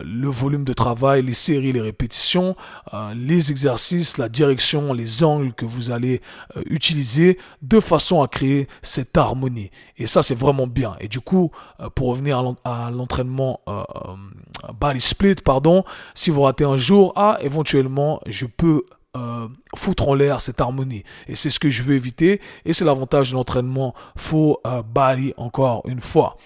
le 0.04 0.28
volume 0.28 0.64
de 0.64 0.72
travail, 0.72 1.22
les 1.22 1.34
séries, 1.34 1.72
les 1.72 1.80
répétitions, 1.80 2.56
euh, 2.94 3.14
les 3.14 3.50
exercices, 3.50 4.18
la 4.18 4.28
direction, 4.28 4.92
les 4.92 5.22
angles 5.22 5.52
que 5.52 5.64
vous 5.64 5.90
allez 5.90 6.20
euh, 6.56 6.62
utiliser 6.66 7.38
de 7.62 7.80
façon 7.80 8.22
à 8.22 8.28
créer 8.28 8.68
cette 8.82 9.16
harmonie. 9.16 9.70
Et 9.98 10.06
ça, 10.06 10.22
c'est 10.22 10.34
vraiment 10.34 10.66
bien. 10.66 10.96
Et 11.00 11.08
du 11.08 11.20
coup, 11.20 11.50
pour 11.94 12.08
revenir 12.08 12.38
à 12.64 12.90
l'entraînement 12.90 13.60
body 14.80 15.00
split, 15.00 15.36
pardon, 15.36 15.84
si 16.14 16.30
vous 16.30 16.42
ratez 16.42 16.64
un 16.64 16.76
jour, 16.76 17.12
ah, 17.16 17.38
éventuellement, 17.40 18.20
je 18.26 18.46
peux 18.46 18.84
euh, 19.16 19.48
foutre 19.74 20.08
en 20.08 20.14
l'air 20.14 20.40
cette 20.40 20.60
harmonie. 20.60 21.02
Et 21.28 21.34
c'est 21.34 21.50
ce 21.50 21.58
que 21.58 21.70
je 21.70 21.82
veux 21.82 21.94
éviter. 21.94 22.40
Et 22.64 22.72
c'est 22.72 22.84
l'avantage 22.84 23.30
de 23.30 23.36
l'entraînement 23.36 23.94
faux 24.16 24.60
euh, 24.66 24.82
encore 25.36 25.82
une 25.86 26.00
fois. 26.00 26.36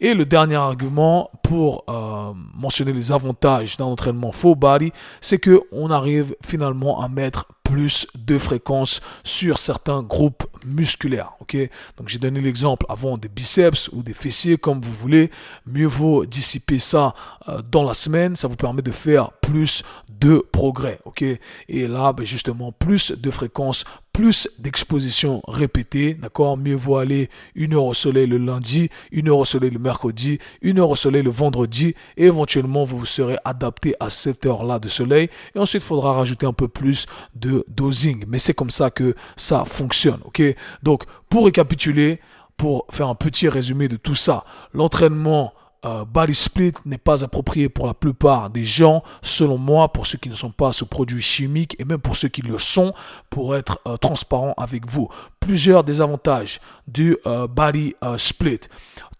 Et 0.00 0.14
le 0.14 0.26
dernier 0.26 0.56
argument 0.56 1.30
pour 1.42 1.84
euh, 1.88 2.32
mentionner 2.54 2.92
les 2.92 3.12
avantages 3.12 3.76
d'un 3.76 3.86
entraînement 3.86 4.32
full 4.32 4.56
body, 4.56 4.92
c'est 5.20 5.38
que 5.38 5.62
on 5.72 5.90
arrive 5.90 6.34
finalement 6.44 7.00
à 7.00 7.08
mettre 7.08 7.46
plus 7.68 8.06
de 8.14 8.38
fréquences 8.38 9.02
sur 9.24 9.58
certains 9.58 10.02
groupes 10.02 10.46
musculaires. 10.64 11.32
Donc 11.96 12.08
j'ai 12.08 12.18
donné 12.18 12.40
l'exemple 12.40 12.86
avant 12.88 13.18
des 13.18 13.28
biceps 13.28 13.90
ou 13.92 14.02
des 14.02 14.14
fessiers, 14.14 14.56
comme 14.56 14.80
vous 14.80 14.92
voulez. 14.92 15.30
Mieux 15.66 15.86
vaut 15.86 16.24
dissiper 16.24 16.78
ça 16.78 17.14
euh, 17.48 17.60
dans 17.62 17.82
la 17.82 17.94
semaine. 17.94 18.36
Ça 18.36 18.48
vous 18.48 18.56
permet 18.56 18.82
de 18.82 18.90
faire 18.90 19.32
plus 19.42 19.82
de 20.08 20.38
progrès. 20.52 20.98
Ok, 21.04 21.22
et 21.22 21.86
là, 21.86 22.12
ben, 22.12 22.24
justement, 22.24 22.72
plus 22.72 23.12
de 23.12 23.30
fréquences 23.30 23.84
plus 24.18 24.48
d'expositions 24.58 25.42
répétées, 25.46 26.14
d'accord? 26.14 26.56
Mieux 26.56 26.74
vaut 26.74 26.96
aller 26.96 27.30
une 27.54 27.74
heure 27.74 27.84
au 27.84 27.94
soleil 27.94 28.26
le 28.26 28.36
lundi, 28.36 28.90
une 29.12 29.28
heure 29.28 29.38
au 29.38 29.44
soleil 29.44 29.70
le 29.70 29.78
mercredi, 29.78 30.40
une 30.60 30.80
heure 30.80 30.90
au 30.90 30.96
soleil 30.96 31.22
le 31.22 31.30
vendredi, 31.30 31.94
et 32.16 32.24
éventuellement 32.24 32.82
vous 32.82 32.98
vous 32.98 33.06
serez 33.06 33.36
adapté 33.44 33.94
à 34.00 34.10
cette 34.10 34.44
heure-là 34.44 34.80
de 34.80 34.88
soleil, 34.88 35.30
et 35.54 35.58
ensuite 35.60 35.84
il 35.84 35.86
faudra 35.86 36.14
rajouter 36.14 36.46
un 36.46 36.52
peu 36.52 36.66
plus 36.66 37.06
de 37.36 37.64
dosing, 37.68 38.24
mais 38.26 38.40
c'est 38.40 38.54
comme 38.54 38.70
ça 38.70 38.90
que 38.90 39.14
ça 39.36 39.64
fonctionne, 39.64 40.18
ok? 40.24 40.42
Donc 40.82 41.04
pour 41.28 41.44
récapituler, 41.44 42.18
pour 42.56 42.86
faire 42.90 43.06
un 43.06 43.14
petit 43.14 43.48
résumé 43.48 43.86
de 43.86 43.94
tout 43.94 44.16
ça, 44.16 44.44
l'entraînement 44.74 45.52
euh, 45.84 46.04
body 46.04 46.34
split 46.34 46.72
n'est 46.84 46.98
pas 46.98 47.22
approprié 47.22 47.68
pour 47.68 47.86
la 47.86 47.94
plupart 47.94 48.50
des 48.50 48.64
gens, 48.64 49.02
selon 49.22 49.58
moi, 49.58 49.92
pour 49.92 50.06
ceux 50.06 50.18
qui 50.18 50.28
ne 50.28 50.34
sont 50.34 50.50
pas 50.50 50.72
sous 50.72 50.86
produits 50.86 51.22
chimiques 51.22 51.76
et 51.78 51.84
même 51.84 52.00
pour 52.00 52.16
ceux 52.16 52.28
qui 52.28 52.42
le 52.42 52.58
sont, 52.58 52.92
pour 53.30 53.54
être 53.54 53.80
euh, 53.86 53.96
transparent 53.96 54.54
avec 54.56 54.86
vous. 54.86 55.08
Plusieurs 55.38 55.84
désavantages 55.84 56.60
du 56.88 57.16
euh, 57.26 57.46
body 57.46 57.94
split 58.16 58.60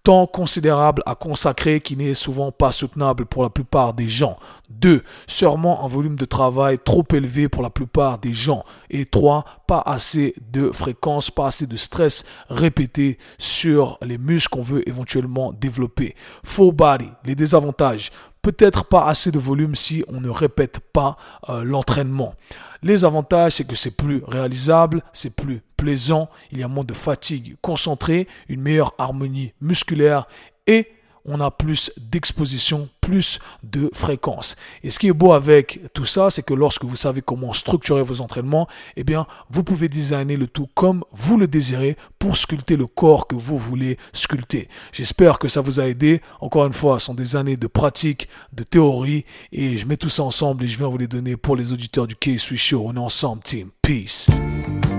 temps 0.09 0.27
considérable 0.27 1.03
à 1.05 1.15
consacrer 1.15 1.83
qui 1.83 1.95
n'est 1.95 2.15
souvent 2.15 2.51
pas 2.51 2.73
soutenable 2.73 3.27
pour 3.27 3.43
la 3.43 3.51
plupart 3.51 3.93
des 3.93 4.09
gens. 4.09 4.39
2. 4.71 5.03
Sûrement 5.27 5.85
un 5.85 5.87
volume 5.87 6.17
de 6.17 6.25
travail 6.25 6.79
trop 6.83 7.05
élevé 7.13 7.51
pour 7.51 7.63
la 7.63 7.69
plupart 7.69 8.17
des 8.17 8.33
gens. 8.33 8.65
Et 8.89 9.05
3. 9.05 9.45
Pas 9.67 9.83
assez 9.85 10.35
de 10.51 10.71
fréquence, 10.73 11.31
pas 11.31 11.49
assez 11.49 11.67
de 11.67 11.77
stress 11.77 12.25
répété 12.49 13.19
sur 13.37 13.99
les 14.01 14.17
muscles 14.17 14.57
qu'on 14.57 14.63
veut 14.63 14.89
éventuellement 14.89 15.53
développer. 15.53 16.17
Full 16.43 16.73
body, 16.73 17.11
les 17.27 17.35
désavantages 17.35 18.11
peut-être 18.49 18.87
pas 18.87 19.07
assez 19.07 19.31
de 19.31 19.39
volume 19.39 19.75
si 19.75 20.05
on 20.09 20.23
ne 20.23 20.31
répète 20.31 20.81
pas 20.81 21.19
euh, 21.51 21.65
l'entraînement. 21.65 22.35
Les 22.83 23.05
avantages, 23.05 23.53
c'est 23.53 23.67
que 23.67 23.77
c'est 23.77 23.95
plus 23.95 24.23
réalisable, 24.27 25.03
c'est 25.13 25.37
plus 25.37 25.61
plaisant, 25.77 26.31
il 26.51 26.59
y 26.59 26.63
a 26.63 26.69
moins 26.69 26.85
de 26.85 26.95
fatigue 26.95 27.57
concentrée, 27.61 28.27
une 28.49 28.63
meilleure 28.63 28.95
harmonie 28.97 29.53
musculaire 29.61 30.29
et 30.67 30.89
on 31.29 31.41
a 31.41 31.51
plus 31.51 31.93
d'exposition, 31.99 32.89
plus 33.01 33.39
de 33.63 33.91
fréquence. 33.93 34.57
Et 34.83 34.91
ce 34.91 34.99
qui 34.99 35.09
est 35.09 35.13
beau 35.13 35.33
avec 35.33 35.81
tout 35.93 36.07
ça, 36.07 36.31
c'est 36.31 36.43
que 36.43 36.55
lorsque 36.55 36.85
vous 36.85 36.97
savez 36.97 37.21
comment 37.21 37.53
structurer 37.53 38.03
vos 38.03 38.21
entraînements, 38.21 38.67
eh 38.97 39.05
bien, 39.05 39.27
vous 39.51 39.63
pouvez 39.63 39.89
designer 39.89 40.37
le 40.37 40.47
tout 40.47 40.69
comme 40.75 41.05
vous 41.13 41.37
le 41.37 41.47
désirez 41.47 41.97
pour 42.19 42.37
sculpter 42.37 42.77
le 42.77 42.87
corps 42.87 43.27
que 43.27 43.35
vous 43.35 43.59
voulez 43.59 43.99
sculpter. 44.13 44.69
J'espère 44.93 45.39
que 45.39 45.49
ça 45.49 45.61
vous 45.61 45.81
a 45.81 45.87
aidé. 45.87 46.23
Encore 46.41 46.67
une 46.67 46.73
fois, 46.73 46.99
ce 46.99 47.07
sont 47.07 47.15
des 47.15 47.37
années 47.37 47.57
de 47.57 47.67
pratique, 47.67 48.29
de 48.53 48.63
théorie, 48.63 49.25
et 49.53 49.77
je 49.77 49.87
mets 49.87 49.97
tout 49.97 50.09
ça 50.09 50.23
ensemble 50.23 50.65
et 50.65 50.69
je 50.69 50.79
viens 50.79 50.89
vous 50.89 50.99
les 50.99 51.09
donner 51.09 51.37
pour 51.37 51.57
les 51.57 51.73
auditeurs 51.73 52.07
du 52.07 52.17
K-Switch 52.17 52.69
Show. 52.69 52.83
On 52.87 52.95
est 52.95 52.99
ensemble, 52.99 53.43
team. 53.43 53.71
Peace. 53.83 54.29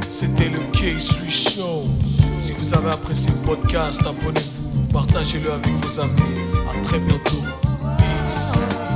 C'était 0.08 0.50
le 0.50 0.60
K-Switch 0.72 1.56
Show. 1.58 2.29
Si 2.40 2.54
vous 2.54 2.74
avez 2.74 2.92
apprécié 2.92 3.34
le 3.34 3.46
podcast, 3.46 4.02
abonnez-vous 4.08 4.88
partagez-le 4.94 5.52
avec 5.52 5.74
vos 5.74 6.00
amis. 6.00 6.40
À 6.70 6.82
très 6.84 7.00
bientôt. 7.00 7.44
Peace. 7.98 8.89